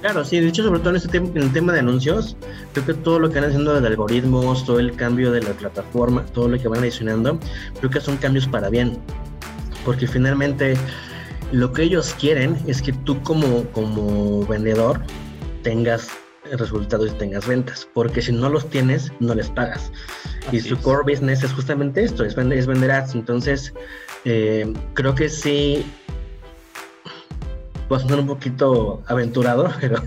Claro, 0.00 0.24
sí, 0.24 0.40
de 0.40 0.48
hecho, 0.48 0.64
sobre 0.64 0.80
todo 0.80 0.90
en, 0.90 0.96
este 0.96 1.18
en 1.18 1.36
el 1.36 1.52
tema 1.52 1.72
de 1.72 1.78
anuncios, 1.78 2.36
creo 2.72 2.84
que 2.84 2.94
todo 2.94 3.20
lo 3.20 3.30
que 3.30 3.38
van 3.38 3.50
haciendo 3.50 3.80
de 3.80 3.86
algoritmos, 3.86 4.66
todo 4.66 4.80
el 4.80 4.96
cambio 4.96 5.30
de 5.30 5.42
la 5.42 5.50
plataforma, 5.50 6.24
todo 6.26 6.48
lo 6.48 6.58
que 6.58 6.66
van 6.66 6.80
adicionando, 6.80 7.38
creo 7.78 7.88
que 7.88 8.00
son 8.00 8.16
cambios 8.16 8.48
para 8.48 8.68
bien. 8.68 8.98
Porque 9.84 10.08
finalmente 10.08 10.74
lo 11.52 11.72
que 11.72 11.84
ellos 11.84 12.16
quieren 12.18 12.58
es 12.66 12.82
que 12.82 12.92
tú 12.92 13.22
como, 13.22 13.62
como 13.66 14.44
vendedor 14.46 15.00
tengas 15.62 16.08
resultados 16.50 17.12
y 17.12 17.14
tengas 17.18 17.46
ventas, 17.46 17.88
porque 17.94 18.20
si 18.20 18.32
no 18.32 18.48
los 18.48 18.68
tienes, 18.68 19.12
no 19.20 19.34
les 19.34 19.48
pagas. 19.50 19.92
y 20.50 20.60
su 20.60 20.76
core 20.80 21.12
business 21.12 21.42
es 21.44 21.52
justamente 21.52 22.02
esto, 22.02 22.24
es 22.24 22.34
vender, 22.34 22.58
es 22.58 22.66
vender 22.66 22.90
ads. 22.90 23.14
Entonces, 23.14 23.72
eh, 24.24 24.72
creo 24.94 25.14
que 25.14 25.28
sí, 25.28 25.84
va 27.90 27.96
a 27.96 28.00
sonar 28.00 28.20
un 28.20 28.26
poquito 28.26 29.02
aventurado, 29.06 29.70
pero 29.80 30.02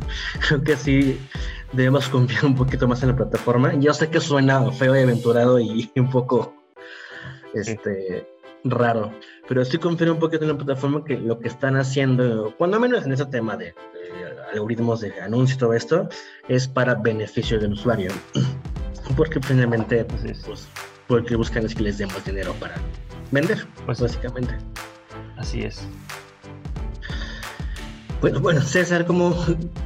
creo 0.47 0.63
que 0.63 0.75
sí 0.75 1.19
debemos 1.71 2.07
confiar 2.09 2.45
un 2.45 2.55
poquito 2.55 2.87
más 2.87 3.01
en 3.03 3.09
la 3.09 3.15
plataforma. 3.15 3.73
Yo 3.75 3.93
sé 3.93 4.09
que 4.09 4.19
suena 4.19 4.71
feo 4.71 4.95
y 4.95 5.03
aventurado 5.03 5.59
y 5.59 5.89
un 5.95 6.09
poco 6.09 6.55
este, 7.53 8.27
raro, 8.63 9.13
pero 9.47 9.63
sí 9.63 9.77
confío 9.77 10.11
un 10.11 10.19
poquito 10.19 10.43
en 10.43 10.51
la 10.51 10.57
plataforma 10.57 11.03
que 11.03 11.17
lo 11.17 11.39
que 11.39 11.47
están 11.47 11.77
haciendo, 11.77 12.53
cuando 12.57 12.79
menos 12.79 13.05
en 13.05 13.13
ese 13.13 13.25
tema 13.25 13.55
de 13.55 13.73
algoritmos 14.51 15.01
de 15.01 15.19
anuncio 15.21 15.55
y 15.55 15.59
todo 15.59 15.73
esto, 15.73 16.09
es 16.47 16.67
para 16.67 16.95
beneficio 16.95 17.59
del 17.59 17.73
usuario. 17.73 18.11
Porque 19.17 19.39
finalmente, 19.39 20.03
pues, 20.05 20.23
pues, 20.45 20.67
porque 21.07 21.35
buscan 21.35 21.65
es 21.65 21.75
que 21.75 21.83
les 21.83 21.99
demos 21.99 22.23
dinero 22.25 22.53
para 22.59 22.75
vender, 23.31 23.65
pues 23.85 24.01
básicamente. 24.01 24.55
Así 25.37 25.61
es. 25.61 25.87
Bueno, 28.21 28.39
bueno, 28.39 28.61
César, 28.61 29.05
como 29.05 29.35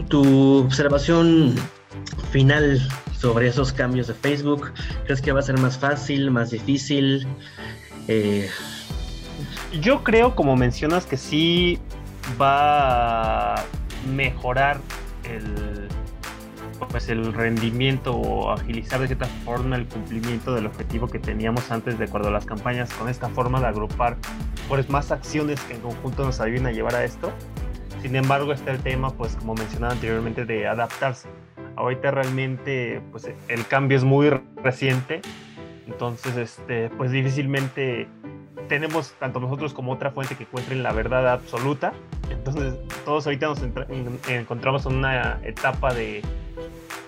tu 0.08 0.60
observación 0.60 1.56
final 2.32 2.80
sobre 3.20 3.48
esos 3.48 3.74
cambios 3.74 4.08
de 4.08 4.14
Facebook, 4.14 4.72
¿crees 5.06 5.22
que 5.22 5.32
va 5.32 5.40
a 5.40 5.44
ser 5.44 5.58
más 5.60 5.78
fácil, 5.78 6.32
más 6.32 6.52
difícil? 6.52 7.28
Eh... 8.08 8.50
Yo 9.82 10.04
creo, 10.04 10.36
como 10.36 10.56
mencionas, 10.56 11.06
que 11.06 11.18
sí 11.18 11.80
va 12.40 13.56
mejorar 14.08 14.80
pues 16.90 17.10
el 17.10 17.34
rendimiento 17.34 18.16
o 18.16 18.52
agilizar 18.52 19.00
de 19.02 19.08
cierta 19.08 19.26
forma 19.46 19.76
el 19.76 19.86
cumplimiento 19.86 20.56
del 20.56 20.66
objetivo 20.66 21.08
que 21.08 21.20
teníamos 21.20 21.70
antes 21.72 22.00
de 22.00 22.06
acuerdo 22.06 22.30
a 22.30 22.32
las 22.32 22.46
campañas 22.46 22.92
con 22.94 23.10
esta 23.10 23.30
forma 23.30 23.60
de 23.60 23.68
agrupar 23.68 24.18
pues 24.68 24.90
más 24.90 25.12
acciones 25.12 25.60
que 25.62 25.74
en 25.74 25.82
conjunto 25.82 26.24
nos 26.24 26.40
ayuden 26.40 26.68
a 26.68 26.72
llevar 26.72 26.96
a 26.96 27.04
esto. 27.04 27.32
Sin 28.02 28.16
embargo, 28.16 28.54
está 28.54 28.72
el 28.72 28.80
tema, 28.80 29.10
pues 29.10 29.36
como 29.36 29.56
mencionaba 29.56 29.94
anteriormente, 29.94 30.46
de 30.46 30.68
adaptarse. 30.68 31.28
Ahorita 31.76 32.12
realmente 32.12 33.02
pues 33.12 33.30
el 33.48 33.68
cambio 33.68 33.98
es 33.98 34.04
muy 34.04 34.30
reciente, 34.64 35.22
entonces 35.86 36.38
este 36.38 36.90
pues 36.90 37.12
difícilmente 37.12 38.08
tenemos 38.68 39.14
tanto 39.20 39.40
nosotros 39.40 39.74
como 39.74 39.92
otra 39.92 40.12
fuente 40.12 40.36
que 40.36 40.44
encuentren 40.44 40.84
la 40.84 40.94
verdad 40.94 41.30
absoluta. 41.30 41.94
Entonces 42.30 42.76
todos 43.06 43.26
ahorita 43.26 43.48
nos 43.48 43.60
encontramos 44.28 44.86
en 44.86 44.96
una 44.96 45.40
etapa 45.44 45.94
de 45.94 46.22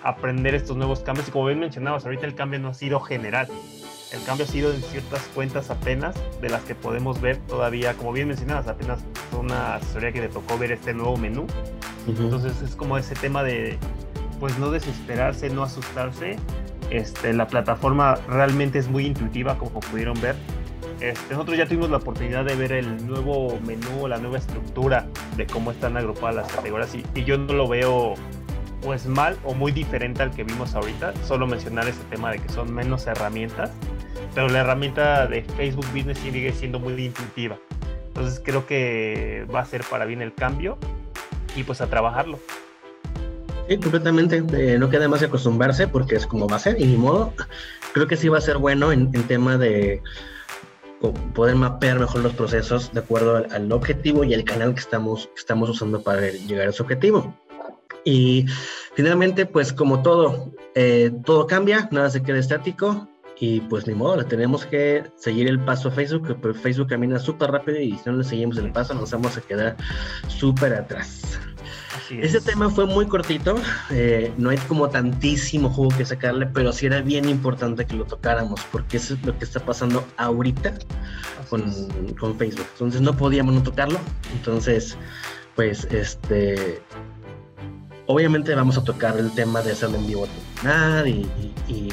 aprender 0.04 0.56
estos 0.56 0.78
nuevos 0.78 1.02
cambios. 1.02 1.28
Y 1.28 1.32
como 1.32 1.46
bien 1.46 1.60
mencionabas, 1.60 2.06
ahorita 2.06 2.26
el 2.26 2.36
cambio 2.36 2.60
no 2.60 2.70
ha 2.70 2.74
sido 2.74 3.00
general. 3.00 3.48
El 4.12 4.22
cambio 4.24 4.46
ha 4.46 4.48
sido 4.48 4.74
en 4.74 4.82
ciertas 4.82 5.22
cuentas 5.34 5.70
apenas, 5.70 6.16
de 6.42 6.50
las 6.50 6.64
que 6.64 6.76
podemos 6.76 7.22
ver 7.22 7.38
todavía, 7.38 7.94
como 7.94 8.12
bien 8.12 8.28
mencionabas, 8.28 8.68
apenas 8.68 9.00
una 9.40 9.76
asesoría 9.76 10.12
que 10.12 10.20
le 10.20 10.28
tocó 10.28 10.58
ver 10.58 10.74
este 10.74 10.94
nuevo 10.94 11.16
menú. 11.16 11.48
Entonces 12.08 12.62
es 12.62 12.76
como 12.76 12.98
ese 12.98 13.16
tema 13.16 13.42
de, 13.44 13.78
pues 14.40 14.58
no 14.58 14.70
desesperarse, 14.70 15.50
no 15.50 15.64
asustarse. 15.64 16.36
Este, 16.90 17.32
la 17.32 17.48
plataforma 17.48 18.16
realmente 18.28 18.80
es 18.80 18.90
muy 18.90 19.06
intuitiva, 19.06 19.58
como 19.58 19.80
pudieron 19.80 20.20
ver. 20.20 20.36
Este, 21.02 21.34
nosotros 21.34 21.58
ya 21.58 21.66
tuvimos 21.66 21.90
la 21.90 21.98
oportunidad 21.98 22.46
de 22.46 22.56
ver 22.56 22.72
el 22.72 23.08
nuevo 23.08 23.60
menú, 23.66 24.08
la 24.08 24.20
nueva 24.20 24.38
estructura 24.38 25.08
de 25.36 25.48
cómo 25.48 25.72
están 25.72 25.98
agrupadas 25.98 26.36
las 26.36 26.52
categorías 26.54 26.94
y, 26.94 27.24
yo 27.24 27.40
no 27.40 27.54
lo 27.54 27.68
veo 27.68 28.14
pues 28.84 29.08
mal 29.08 29.36
o 29.44 29.56
muy 29.56 29.72
diferente 29.72 30.22
al 30.22 30.30
que 30.30 30.44
vimos 30.44 30.76
ahorita. 30.76 31.14
Solo 31.26 31.48
mencionar 31.48 31.88
ese 31.88 32.04
tema 32.12 32.32
de 32.32 32.38
que 32.38 32.50
son 32.50 32.72
menos 32.72 33.08
herramientas, 33.08 33.72
pero 34.36 34.48
la 34.48 34.60
herramienta 34.60 35.26
de 35.26 35.42
Facebook 35.42 35.88
Business 35.92 36.20
sigue 36.20 36.52
siendo 36.54 36.80
muy 36.80 36.94
intuitiva. 36.94 37.58
Entonces 38.10 38.40
creo 38.44 38.68
que 38.68 39.48
va 39.54 39.62
a 39.62 39.66
ser 39.66 39.84
para 39.84 40.06
bien 40.06 40.22
el 40.22 40.36
cambio 40.36 40.78
y 41.56 41.64
pues 41.64 41.82
a 41.82 41.88
trabajarlo. 41.88 42.38
Sí, 43.68 43.78
completamente. 43.78 44.44
Eh, 44.54 44.78
no 44.78 44.90
queda 44.90 45.08
más 45.08 45.20
que 45.20 45.26
acostumbrarse 45.26 45.88
porque 45.88 46.16
es 46.16 46.28
como 46.28 46.48
va 46.48 46.58
a 46.58 46.60
ser 46.60 46.80
y 46.80 46.86
ni 46.86 46.98
modo. 46.98 47.34
Creo 47.94 48.06
que 48.06 48.18
sí 48.18 48.30
va 48.30 48.38
a 48.38 48.42
ser 48.42 48.58
bueno 48.58 48.92
en, 48.92 49.10
en 49.14 49.24
tema 49.24 49.58
de 49.58 50.02
poder 51.02 51.56
mapear 51.56 52.00
mejor 52.00 52.22
los 52.22 52.34
procesos 52.34 52.94
de 52.94 53.00
acuerdo 53.00 53.38
al, 53.38 53.52
al, 53.52 53.72
objetivo 53.72 54.24
y 54.24 54.34
al 54.34 54.44
canal 54.44 54.74
que 54.74 54.80
estamos, 54.80 55.28
que 55.28 55.40
estamos 55.40 55.70
usando 55.70 56.02
para 56.02 56.30
llegar 56.30 56.68
a 56.68 56.70
ese 56.70 56.84
objetivo. 56.84 57.36
Y 58.04 58.46
finalmente, 58.96 59.46
pues 59.46 59.74
como 59.74 60.02
todo, 60.02 60.52
eh, 60.76 61.12
todo 61.26 61.48
cambia, 61.48 61.88
nada 61.92 62.10
se 62.10 62.24
queda 62.24 62.40
estático 62.40 63.08
y 63.40 63.62
pues 63.62 63.88
ni 63.88 63.96
modo, 63.96 64.24
tenemos 64.26 64.66
que 64.66 65.04
seguir 65.16 65.48
el 65.48 65.60
paso 65.60 65.90
a 65.90 65.92
Facebook, 65.92 66.38
porque 66.42 66.60
Facebook 66.60 66.90
camina 66.90 67.18
súper 67.18 67.52
rápido 67.52 67.80
y 67.80 67.98
si 67.98 68.10
no 68.10 68.18
le 68.18 68.24
seguimos 68.24 68.58
el 68.58 68.72
paso 68.72 68.94
nos 68.94 69.12
vamos 69.12 69.36
a 69.38 69.42
quedar 69.42 69.76
súper 70.28 70.74
atrás. 70.74 71.40
Ese 72.20 72.42
tema 72.42 72.70
fue 72.70 72.86
muy 72.86 73.06
cortito, 73.06 73.56
eh, 73.90 74.34
no 74.38 74.50
hay 74.50 74.58
como 74.58 74.90
tantísimo 74.90 75.70
juego 75.70 75.96
que 75.98 76.06
sacarle, 76.06 76.46
pero 76.48 76.74
sí 76.74 76.86
era 76.86 77.02
bien 77.02 77.30
importante 77.30 77.86
que 77.86 77.96
lo 77.96 78.06
tocáramos, 78.06 78.60
porque 78.72 78.98
eso 78.98 79.14
es 79.14 79.26
lo 79.26 79.38
que 79.38 79.46
está 79.46 79.60
pasando 79.60 80.06
ahorita 80.18 80.74
con, 81.50 81.64
con, 82.20 82.38
Facebook. 82.38 82.68
Entonces 82.74 83.02
no 83.02 83.16
podíamos 83.16 83.54
no 83.54 83.64
tocarlo, 83.64 84.00
entonces 84.34 84.98
pues 85.56 85.86
este 85.92 86.82
Obviamente 88.12 88.54
vamos 88.54 88.78
a 88.78 88.84
tocar 88.84 89.18
el 89.18 89.32
tema 89.32 89.62
de 89.62 89.72
hacerlo 89.72 89.98
en 89.98 90.06
vivo 90.06 90.28
y, 91.06 91.10
y, 91.72 91.90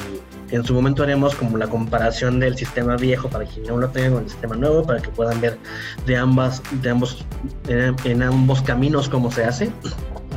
en 0.51 0.65
su 0.65 0.73
momento 0.73 1.03
haremos 1.03 1.33
como 1.33 1.57
la 1.57 1.67
comparación 1.67 2.41
del 2.41 2.57
sistema 2.57 2.97
viejo 2.97 3.29
para 3.29 3.45
quien 3.45 3.65
no 3.67 3.77
lo 3.77 3.87
tenga 3.89 4.15
con 4.15 4.23
el 4.23 4.29
sistema 4.29 4.55
nuevo, 4.55 4.83
para 4.83 4.99
que 4.99 5.09
puedan 5.09 5.39
ver 5.39 5.57
de 6.05 6.17
ambas, 6.17 6.61
de 6.81 6.89
ambos, 6.89 7.25
en, 7.69 8.21
ambos 8.21 8.61
caminos 8.63 9.07
cómo 9.07 9.31
se 9.31 9.45
hace. 9.45 9.71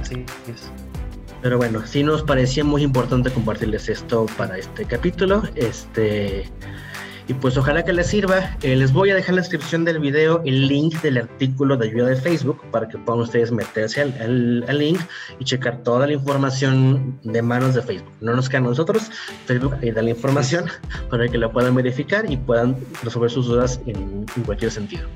Así 0.01 0.25
es. 0.49 0.71
Pero 1.42 1.57
bueno, 1.57 1.85
sí 1.85 2.05
nos 2.05 2.23
parecía 2.23 2.62
muy 2.62 2.83
importante 2.83 3.31
compartirles 3.31 3.88
esto 3.88 4.27
para 4.37 4.59
este 4.59 4.85
capítulo. 4.85 5.42
Este 5.57 6.45
y 7.29 7.35
pues 7.35 7.57
ojalá 7.57 7.85
que 7.85 7.93
les 7.93 8.07
sirva. 8.07 8.57
Eh, 8.63 8.77
les 8.77 8.93
voy 8.93 9.11
a 9.11 9.15
dejar 9.15 9.31
en 9.31 9.37
la 9.37 9.43
descripción 9.43 9.85
del 9.85 9.99
video 9.99 10.43
el 10.45 10.69
link 10.69 11.01
del 11.03 11.19
artículo 11.19 11.77
de 11.77 11.89
ayuda 11.89 12.09
de 12.09 12.17
Facebook 12.17 12.61
para 12.71 12.89
que 12.89 12.99
puedan 12.99 13.23
ustedes 13.23 13.53
meterse 13.53 14.03
al, 14.03 14.79
link 14.79 15.01
y 15.39 15.45
checar 15.45 15.83
toda 15.83 16.07
la 16.07 16.13
información 16.15 17.19
de 17.23 17.43
manos 17.43 17.75
de 17.75 17.83
Facebook. 17.83 18.11
No 18.21 18.35
nos 18.35 18.49
queda 18.49 18.59
a 18.59 18.63
nosotros, 18.63 19.11
Facebook 19.47 19.75
ahí 19.83 19.91
da 19.91 20.03
la 20.03 20.11
información 20.11 20.65
para 21.11 21.29
que 21.29 21.39
la 21.39 21.51
puedan 21.51 21.75
verificar 21.75 22.31
y 22.31 22.37
puedan 22.37 22.77
resolver 23.03 23.31
sus 23.31 23.47
dudas 23.47 23.81
en, 23.87 24.27
cualquier 24.45 24.71
sentido. 24.71 25.07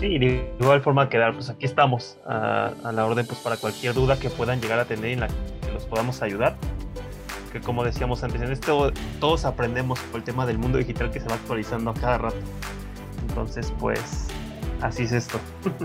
Sí, 0.00 0.18
de 0.18 0.54
igual 0.58 0.80
forma 0.80 1.08
quedar, 1.10 1.34
pues 1.34 1.50
aquí 1.50 1.66
estamos 1.66 2.16
a, 2.26 2.72
a, 2.82 2.92
la 2.92 3.04
orden 3.04 3.26
pues 3.26 3.38
para 3.40 3.58
cualquier 3.58 3.92
duda 3.92 4.18
que 4.18 4.30
puedan 4.30 4.60
llegar 4.60 4.78
a 4.78 4.86
tener 4.86 5.10
en 5.10 5.20
la 5.20 5.28
que 5.28 5.72
los 5.74 5.84
podamos 5.84 6.22
ayudar 6.22 6.56
que 7.52 7.60
como 7.60 7.84
decíamos 7.84 8.22
antes, 8.22 8.40
en 8.42 8.52
esto 8.52 8.92
todos 9.18 9.44
aprendemos 9.44 9.98
por 9.98 10.18
el 10.18 10.24
tema 10.24 10.46
del 10.46 10.58
mundo 10.58 10.78
digital 10.78 11.10
que 11.10 11.20
se 11.20 11.28
va 11.28 11.34
actualizando 11.34 11.90
a 11.90 11.94
cada 11.94 12.18
rato. 12.18 12.38
Entonces, 13.28 13.72
pues, 13.78 14.28
así 14.80 15.04
es 15.04 15.12
esto. 15.12 15.38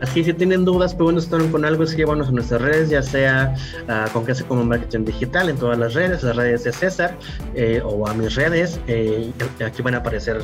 Así, 0.00 0.24
si 0.24 0.32
tienen 0.34 0.64
dudas, 0.64 0.94
pueden 0.94 1.16
estar 1.18 1.40
con 1.50 1.64
algo, 1.64 1.84
escríbanos 1.84 2.28
en 2.28 2.34
nuestras 2.34 2.60
redes, 2.60 2.90
ya 2.90 3.00
sea 3.00 3.54
uh, 3.88 4.10
con 4.12 4.26
que 4.26 4.34
como 4.44 4.64
marketing 4.64 5.04
digital 5.04 5.48
en 5.48 5.56
todas 5.56 5.78
las 5.78 5.94
redes, 5.94 6.22
las 6.22 6.36
redes 6.36 6.64
de 6.64 6.72
César 6.72 7.16
eh, 7.54 7.80
o 7.82 8.06
a 8.06 8.12
mis 8.12 8.34
redes. 8.34 8.80
Eh, 8.86 9.32
aquí 9.64 9.82
van 9.82 9.94
a 9.94 9.98
aparecer 9.98 10.42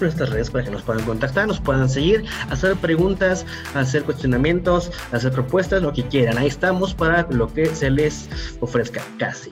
nuestras 0.00 0.30
redes 0.30 0.50
para 0.50 0.64
que 0.64 0.70
nos 0.70 0.82
puedan 0.82 1.04
contactar, 1.04 1.46
nos 1.46 1.60
puedan 1.60 1.88
seguir, 1.88 2.24
hacer 2.48 2.76
preguntas, 2.76 3.44
hacer 3.74 4.04
cuestionamientos, 4.04 4.92
hacer 5.12 5.32
propuestas, 5.32 5.82
lo 5.82 5.92
que 5.92 6.04
quieran. 6.04 6.38
Ahí 6.38 6.46
estamos 6.46 6.94
para 6.94 7.26
lo 7.30 7.52
que 7.52 7.66
se 7.66 7.90
les 7.90 8.28
ofrezca, 8.60 9.02
casi. 9.18 9.50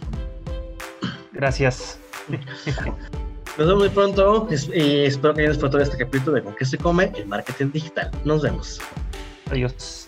Gracias. 1.34 1.98
Nos 3.58 3.68
vemos 3.68 3.82
muy 3.84 3.88
pronto 3.88 4.48
y 4.50 5.04
espero 5.04 5.32
que 5.32 5.42
hayan 5.42 5.52
disfrutado 5.52 5.78
de 5.78 5.84
este 5.84 5.96
capítulo 5.96 6.36
de 6.36 6.42
Con 6.42 6.56
qué 6.56 6.64
se 6.64 6.76
come 6.76 7.12
el 7.14 7.26
marketing 7.26 7.70
digital. 7.70 8.10
Nos 8.24 8.42
vemos. 8.42 8.80
Adiós. 9.50 10.03